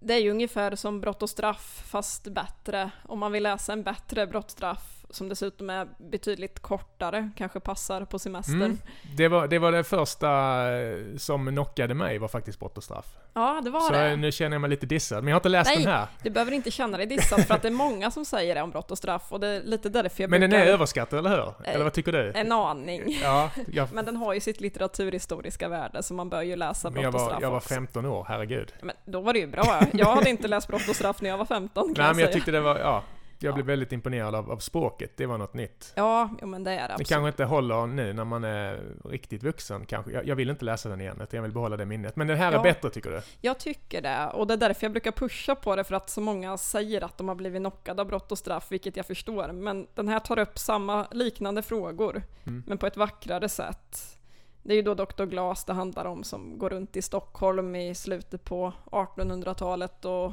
Det 0.00 0.14
är 0.14 0.18
ju 0.18 0.30
ungefär 0.30 0.76
som 0.76 1.00
Brott 1.00 1.22
och 1.22 1.30
straff, 1.30 1.82
fast 1.86 2.26
bättre. 2.28 2.90
Om 3.04 3.18
man 3.18 3.32
vill 3.32 3.42
läsa 3.42 3.72
en 3.72 3.82
bättre 3.82 4.26
brott 4.26 4.44
och 4.44 4.50
straff, 4.50 5.05
som 5.10 5.28
dessutom 5.28 5.70
är 5.70 5.88
betydligt 5.98 6.60
kortare, 6.60 7.30
kanske 7.36 7.60
passar 7.60 8.04
på 8.04 8.18
semestern. 8.18 8.62
Mm. 8.62 8.78
Det, 9.16 9.28
var, 9.28 9.48
det 9.48 9.58
var 9.58 9.72
det 9.72 9.84
första 9.84 10.28
eh, 10.78 11.16
som 11.16 11.46
knockade 11.46 11.94
mig 11.94 12.18
var 12.18 12.28
faktiskt 12.28 12.58
Brott 12.60 12.76
och 12.76 12.84
straff. 12.84 13.06
Ja, 13.34 13.60
det 13.64 13.70
var 13.70 13.80
Så 13.80 13.92
det. 13.92 14.16
nu 14.16 14.32
känner 14.32 14.54
jag 14.54 14.60
mig 14.60 14.70
lite 14.70 14.86
dissad. 14.86 15.24
Men 15.24 15.28
jag 15.28 15.34
har 15.34 15.40
inte 15.40 15.48
läst 15.48 15.70
Nej, 15.74 15.84
den 15.84 15.92
här. 15.92 16.06
Du 16.22 16.30
behöver 16.30 16.52
inte 16.52 16.70
känna 16.70 16.96
dig 16.96 17.06
dissad 17.06 17.46
för 17.46 17.54
att 17.54 17.62
det 17.62 17.68
är 17.68 17.72
många 17.72 18.10
som 18.10 18.24
säger 18.24 18.54
det 18.54 18.62
om 18.62 18.70
brott 18.70 18.90
och 18.90 18.98
straff 18.98 19.22
och 19.28 19.40
det 19.40 19.46
är 19.48 19.62
lite 19.62 19.88
därför 19.88 20.22
jag 20.22 20.30
Men 20.30 20.40
den 20.40 20.50
brukar... 20.50 20.66
är 20.66 20.70
överskattad, 20.70 21.18
eller 21.18 21.30
hur? 21.30 21.52
Eller 21.64 21.84
vad 21.84 21.92
tycker 21.92 22.12
du? 22.12 22.32
En 22.34 22.52
aning. 22.52 23.18
Ja, 23.22 23.50
jag, 23.72 23.88
Men 23.92 24.04
den 24.04 24.16
har 24.16 24.34
ju 24.34 24.40
sitt 24.40 24.60
litteraturhistoriska 24.60 25.68
värde 25.68 26.02
så 26.02 26.14
man 26.14 26.28
bör 26.28 26.42
ju 26.42 26.56
läsa 26.56 26.90
brott 26.90 27.14
och 27.14 27.20
straff 27.20 27.38
jag 27.42 27.50
var 27.50 27.56
också. 27.56 27.68
15 27.68 28.06
år, 28.06 28.26
herregud. 28.28 28.72
Men 28.82 28.96
då 29.04 29.20
var 29.20 29.32
det 29.32 29.38
ju 29.38 29.46
bra. 29.46 29.80
Jag 29.92 30.14
hade 30.14 30.30
inte 30.30 30.48
läst 30.48 30.68
brott 30.68 30.88
och 30.88 30.96
straff 30.96 31.20
när 31.22 31.30
jag 31.30 31.38
var 31.38 31.44
15 31.44 31.84
kan 31.84 31.92
Nej, 31.92 32.06
jag 32.06 32.16
men 32.16 32.18
jag 32.22 32.26
säga. 32.28 32.34
tyckte 32.34 32.50
det 32.50 32.60
var, 32.60 32.78
ja. 32.78 33.02
Jag 33.38 33.54
blev 33.54 33.66
väldigt 33.66 33.92
imponerad 33.92 34.34
av, 34.34 34.50
av 34.50 34.58
språket, 34.58 35.16
det 35.16 35.26
var 35.26 35.38
något 35.38 35.54
nytt. 35.54 35.92
Ja, 35.96 36.30
jo, 36.40 36.46
men 36.46 36.64
det 36.64 36.70
är 36.70 36.76
det 36.76 36.82
absolut. 36.84 37.08
Det 37.08 37.14
kanske 37.14 37.28
inte 37.28 37.44
håller 37.44 37.86
nu 37.86 38.12
när 38.12 38.24
man 38.24 38.44
är 38.44 38.80
riktigt 39.04 39.42
vuxen 39.42 39.86
kanske. 39.86 40.12
Jag, 40.12 40.26
jag 40.26 40.36
vill 40.36 40.50
inte 40.50 40.64
läsa 40.64 40.88
den 40.88 41.00
igen, 41.00 41.26
jag 41.30 41.42
vill 41.42 41.52
behålla 41.52 41.76
det 41.76 41.84
minnet. 41.84 42.16
Men 42.16 42.26
den 42.26 42.36
här 42.36 42.52
ja, 42.52 42.58
är 42.58 42.62
bättre 42.62 42.90
tycker 42.90 43.10
du? 43.10 43.22
Jag 43.40 43.58
tycker 43.58 44.02
det, 44.02 44.26
och 44.26 44.46
det 44.46 44.54
är 44.54 44.58
därför 44.58 44.84
jag 44.84 44.92
brukar 44.92 45.12
pusha 45.12 45.54
på 45.54 45.76
det, 45.76 45.84
för 45.84 45.94
att 45.94 46.10
så 46.10 46.20
många 46.20 46.58
säger 46.58 47.04
att 47.04 47.18
de 47.18 47.28
har 47.28 47.34
blivit 47.34 47.60
knockade 47.60 48.02
av 48.02 48.08
brott 48.08 48.32
och 48.32 48.38
straff, 48.38 48.66
vilket 48.70 48.96
jag 48.96 49.06
förstår. 49.06 49.52
Men 49.52 49.86
den 49.94 50.08
här 50.08 50.20
tar 50.20 50.38
upp 50.38 50.58
samma 50.58 51.06
liknande 51.10 51.62
frågor, 51.62 52.22
mm. 52.46 52.64
men 52.66 52.78
på 52.78 52.86
ett 52.86 52.96
vackrare 52.96 53.48
sätt. 53.48 54.16
Det 54.62 54.72
är 54.72 54.76
ju 54.76 54.82
då 54.82 54.94
Dr. 54.94 55.24
Glas 55.24 55.64
det 55.64 55.72
handlar 55.72 56.04
om 56.04 56.24
som 56.24 56.58
går 56.58 56.70
runt 56.70 56.96
i 56.96 57.02
Stockholm 57.02 57.74
i 57.74 57.94
slutet 57.94 58.44
på 58.44 58.72
1800-talet 58.84 60.04
och 60.04 60.32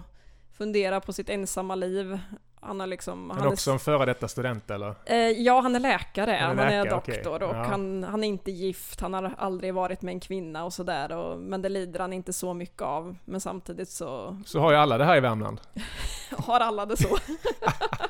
funderar 0.52 1.00
på 1.00 1.14
sitt 1.14 1.30
ensamma 1.30 1.76
liv. 1.76 2.20
Han 2.66 2.82
är 2.82 2.88
liksom... 2.88 3.30
Han, 3.30 3.40
han 3.40 3.48
är 3.48 3.54
också 3.54 3.72
en 3.72 3.80
före 3.80 4.06
detta 4.06 4.28
student 4.28 4.72
eller? 4.72 4.96
Eh, 5.06 5.18
ja, 5.18 5.62
han 5.62 5.76
är 5.76 5.80
läkare. 5.80 6.38
Han 6.42 6.60
är, 6.60 6.66
läkare, 6.66 6.78
han 6.78 6.88
är 6.88 6.92
doktor 6.92 7.36
okay. 7.36 7.48
och 7.48 7.56
ja. 7.56 7.64
han, 7.64 8.04
han 8.04 8.24
är 8.24 8.28
inte 8.28 8.52
gift. 8.52 9.02
Han 9.02 9.14
har 9.14 9.36
aldrig 9.38 9.74
varit 9.74 10.02
med 10.02 10.12
en 10.12 10.20
kvinna 10.20 10.66
och 10.66 10.74
sådär. 10.74 11.36
Men 11.36 11.62
det 11.62 11.70
lider 11.70 12.00
han 12.00 12.14
inte 12.14 12.34
så 12.34 12.54
mycket 12.54 12.82
av. 12.82 13.16
Men 13.26 13.42
samtidigt 13.42 13.90
så... 13.90 14.38
Så 14.46 14.60
har 14.60 14.72
ju 14.72 14.78
alla 14.78 14.98
det 14.98 15.06
här 15.06 15.18
i 15.18 15.20
Värmland. 15.20 15.62
har 16.38 16.60
alla 16.60 16.86
det 16.86 16.98
så? 16.98 17.18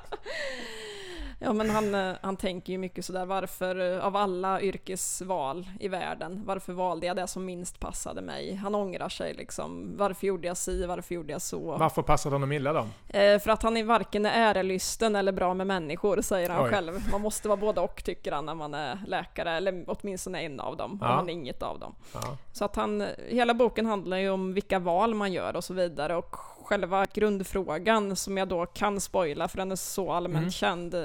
Ja 1.44 1.54
men 1.54 1.70
han, 1.70 1.96
eh, 1.96 2.14
han 2.22 2.36
tänker 2.36 2.74
ju 2.74 2.80
mycket 2.80 3.06
sådär 3.06 3.26
varför 3.26 3.94
eh, 3.96 4.06
av 4.06 4.16
alla 4.16 4.62
yrkesval 4.62 5.70
i 5.80 5.88
världen, 5.88 6.42
varför 6.46 6.74
valde 6.74 7.08
jag 7.08 7.16
det 7.16 7.28
som 7.28 7.46
minst 7.46 7.80
passade 7.80 8.22
mig? 8.22 8.56
Han 8.56 8.76
ångrar 8.76 9.10
sig 9.10 9.34
liksom. 9.34 9.94
Varför 9.98 10.28
gjorde 10.28 10.48
jag 10.48 10.58
si, 10.58 10.86
varför 10.86 11.16
gjorde 11.16 11.32
jag 11.32 11.42
så? 11.42 11.78
Varför 11.78 12.02
passade 12.02 12.36
honom 12.36 12.52
illa 12.52 12.74
då? 12.74 12.88
Eh, 13.18 13.40
för 13.40 13.50
att 13.50 13.64
han 13.64 13.78
är 13.78 13.84
varken 13.84 14.26
ärelysten 14.26 15.16
eller 15.16 15.32
bra 15.32 15.54
med 15.54 15.68
människor 15.68 16.22
säger 16.22 16.50
han 16.50 16.66
Oj. 16.66 16.70
själv. 16.70 17.12
Man 17.12 17.22
måste 17.22 17.48
vara 17.48 17.58
både 17.58 17.82
och 17.82 18.04
tycker 18.04 18.32
han 18.32 18.46
när 18.46 18.56
man 18.56 18.74
är 18.74 19.00
läkare, 19.08 19.52
eller 19.52 19.84
åtminstone 19.88 20.42
en 20.42 20.60
av 20.60 20.78
dem. 20.78 20.98
Ja. 21.02 21.08
Och 21.08 21.14
han 21.14 21.30
är 21.30 21.34
inget 21.34 21.64
av 21.64 21.80
dem. 21.80 21.96
Ja. 22.14 22.38
Så 22.52 22.66
att 22.66 22.76
han, 22.76 23.06
hela 23.28 23.54
boken 23.54 23.86
handlar 23.86 24.18
ju 24.18 24.30
om 24.30 24.54
vilka 24.54 24.80
val 24.80 25.16
man 25.16 25.34
gör 25.34 25.56
och 25.56 25.64
så 25.64 25.74
vidare 25.74 26.16
och 26.16 26.36
själva 26.64 27.06
grundfrågan 27.14 28.16
som 28.16 28.38
jag 28.38 28.48
då 28.48 28.66
kan 28.66 29.02
spoila 29.02 29.48
för 29.48 29.58
den 29.58 29.72
är 29.72 29.76
så 29.76 30.12
allmänt 30.12 30.38
mm. 30.38 30.52
känd. 30.52 30.96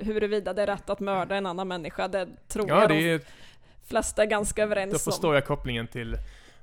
Huruvida 0.00 0.52
det 0.52 0.62
är 0.62 0.66
rätt 0.66 0.90
att 0.90 1.00
mörda 1.00 1.36
en 1.36 1.46
annan 1.46 1.68
människa, 1.68 2.08
det 2.08 2.28
tror 2.48 2.68
ja, 2.68 2.80
jag 2.80 2.88
det 2.88 3.18
de 3.18 3.24
flesta 3.86 4.22
är 4.22 4.26
ganska 4.26 4.62
överens 4.62 4.92
om. 4.92 4.92
Då 4.92 4.98
förstår 4.98 5.34
jag 5.34 5.46
kopplingen 5.46 5.86
till 5.86 6.16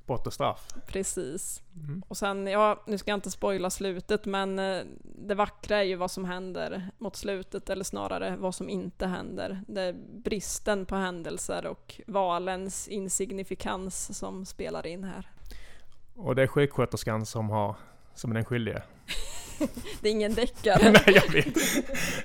brott 0.05 0.27
och 0.27 0.33
straff. 0.33 0.67
Precis. 0.87 1.61
Mm. 1.75 2.03
Och 2.07 2.17
sen, 2.17 2.47
ja, 2.47 2.83
nu 2.87 2.97
ska 2.97 3.11
jag 3.11 3.17
inte 3.17 3.31
spoila 3.31 3.69
slutet, 3.69 4.25
men 4.25 4.59
eh, 4.59 4.81
det 5.03 5.35
vackra 5.35 5.77
är 5.77 5.83
ju 5.83 5.95
vad 5.95 6.11
som 6.11 6.25
händer 6.25 6.89
mot 6.97 7.15
slutet, 7.15 7.69
eller 7.69 7.83
snarare 7.83 8.35
vad 8.37 8.55
som 8.55 8.69
inte 8.69 9.07
händer. 9.07 9.61
Det 9.67 9.81
är 9.81 9.95
bristen 10.23 10.85
på 10.85 10.95
händelser 10.95 11.65
och 11.65 12.01
valens 12.07 12.87
insignifikans 12.87 14.17
som 14.17 14.45
spelar 14.45 14.87
in 14.87 15.03
här. 15.03 15.29
Och 16.15 16.35
det 16.35 16.43
är 16.43 16.47
sjuksköterskan 16.47 17.25
som 17.25 17.49
har 17.49 17.75
som 18.15 18.31
är 18.31 18.35
den 18.35 18.45
skyldige. 18.45 18.81
det 20.01 20.09
är 20.09 20.11
ingen 20.11 20.33
deckare. 20.33 20.91
Nej, 21.05 21.15
jag 21.15 21.31
vet. 21.31 21.57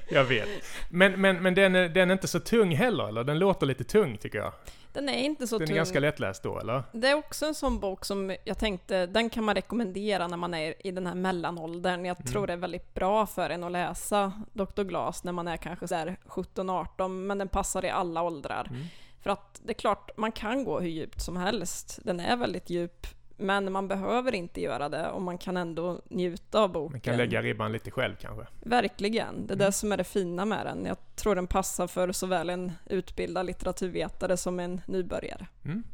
Jag 0.08 0.24
vet. 0.24 0.48
Men, 0.90 1.20
men, 1.20 1.42
men 1.42 1.54
den, 1.54 1.74
är, 1.74 1.88
den 1.88 2.10
är 2.10 2.12
inte 2.12 2.28
så 2.28 2.40
tung 2.40 2.74
heller, 2.74 3.08
eller? 3.08 3.24
Den 3.24 3.38
låter 3.38 3.66
lite 3.66 3.84
tung, 3.84 4.16
tycker 4.16 4.38
jag. 4.38 4.52
Den 4.92 5.08
är 5.08 5.22
inte 5.22 5.46
så 5.46 5.58
den 5.58 5.66
tung. 5.66 5.74
Den 5.74 5.74
är 5.74 5.78
ganska 5.78 6.00
lättläst 6.00 6.42
då, 6.42 6.58
eller? 6.58 6.82
Det 6.92 7.08
är 7.08 7.14
också 7.14 7.46
en 7.46 7.54
sån 7.54 7.80
bok 7.80 8.04
som 8.04 8.36
jag 8.44 8.58
tänkte, 8.58 9.06
den 9.06 9.30
kan 9.30 9.44
man 9.44 9.54
rekommendera 9.54 10.28
när 10.28 10.36
man 10.36 10.54
är 10.54 10.86
i 10.86 10.90
den 10.90 11.06
här 11.06 11.14
mellanåldern. 11.14 12.04
Jag 12.04 12.20
mm. 12.20 12.32
tror 12.32 12.46
det 12.46 12.52
är 12.52 12.56
väldigt 12.56 12.94
bra 12.94 13.26
för 13.26 13.50
en 13.50 13.64
att 13.64 13.72
läsa 13.72 14.32
Dr. 14.52 14.82
Glas 14.82 15.24
när 15.24 15.32
man 15.32 15.48
är 15.48 15.56
kanske 15.56 15.86
17-18, 15.86 17.08
men 17.08 17.38
den 17.38 17.48
passar 17.48 17.84
i 17.84 17.90
alla 17.90 18.22
åldrar. 18.22 18.66
Mm. 18.70 18.82
För 19.22 19.30
att 19.30 19.60
det 19.64 19.72
är 19.72 19.74
klart, 19.74 20.10
man 20.16 20.32
kan 20.32 20.64
gå 20.64 20.80
hur 20.80 20.88
djupt 20.88 21.20
som 21.20 21.36
helst. 21.36 21.98
Den 22.02 22.20
är 22.20 22.36
väldigt 22.36 22.70
djup, 22.70 23.06
men 23.38 23.72
man 23.72 23.88
behöver 23.88 24.34
inte 24.34 24.60
göra 24.60 24.88
det 24.88 25.10
och 25.10 25.22
man 25.22 25.38
kan 25.38 25.56
ändå 25.56 26.00
njuta 26.08 26.60
av 26.60 26.72
boken. 26.72 26.92
Man 26.92 27.00
kan 27.00 27.16
lägga 27.16 27.42
ribban 27.42 27.72
lite 27.72 27.90
själv 27.90 28.14
kanske? 28.20 28.46
Verkligen, 28.60 29.46
det 29.46 29.52
är 29.52 29.56
mm. 29.56 29.66
det 29.66 29.72
som 29.72 29.92
är 29.92 29.96
det 29.96 30.04
fina 30.04 30.44
med 30.44 30.66
den. 30.66 30.84
Jag 30.84 30.96
tror 31.16 31.34
den 31.34 31.46
passar 31.46 31.86
för 31.86 32.12
såväl 32.12 32.50
en 32.50 32.72
utbildad 32.86 33.46
litteraturvetare 33.46 34.36
som 34.36 34.60
en 34.60 34.80
nybörjare. 34.86 35.46
Mm. 35.64 35.84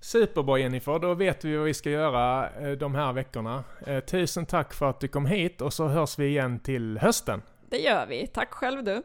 Superbra 0.00 0.58
Jennifer, 0.58 0.98
då 0.98 1.14
vet 1.14 1.44
vi 1.44 1.56
vad 1.56 1.66
vi 1.66 1.74
ska 1.74 1.90
göra 1.90 2.50
eh, 2.50 2.70
de 2.70 2.94
här 2.94 3.12
veckorna. 3.12 3.64
Eh, 3.86 4.00
tusen 4.00 4.46
tack 4.46 4.74
för 4.74 4.90
att 4.90 5.00
du 5.00 5.08
kom 5.08 5.26
hit 5.26 5.60
och 5.60 5.72
så 5.72 5.88
hörs 5.88 6.18
vi 6.18 6.26
igen 6.26 6.58
till 6.58 6.98
hösten. 6.98 7.42
Det 7.70 7.78
gör 7.78 8.06
vi. 8.06 8.26
Tack 8.26 8.50
själv 8.50 8.84
du. 8.84 9.02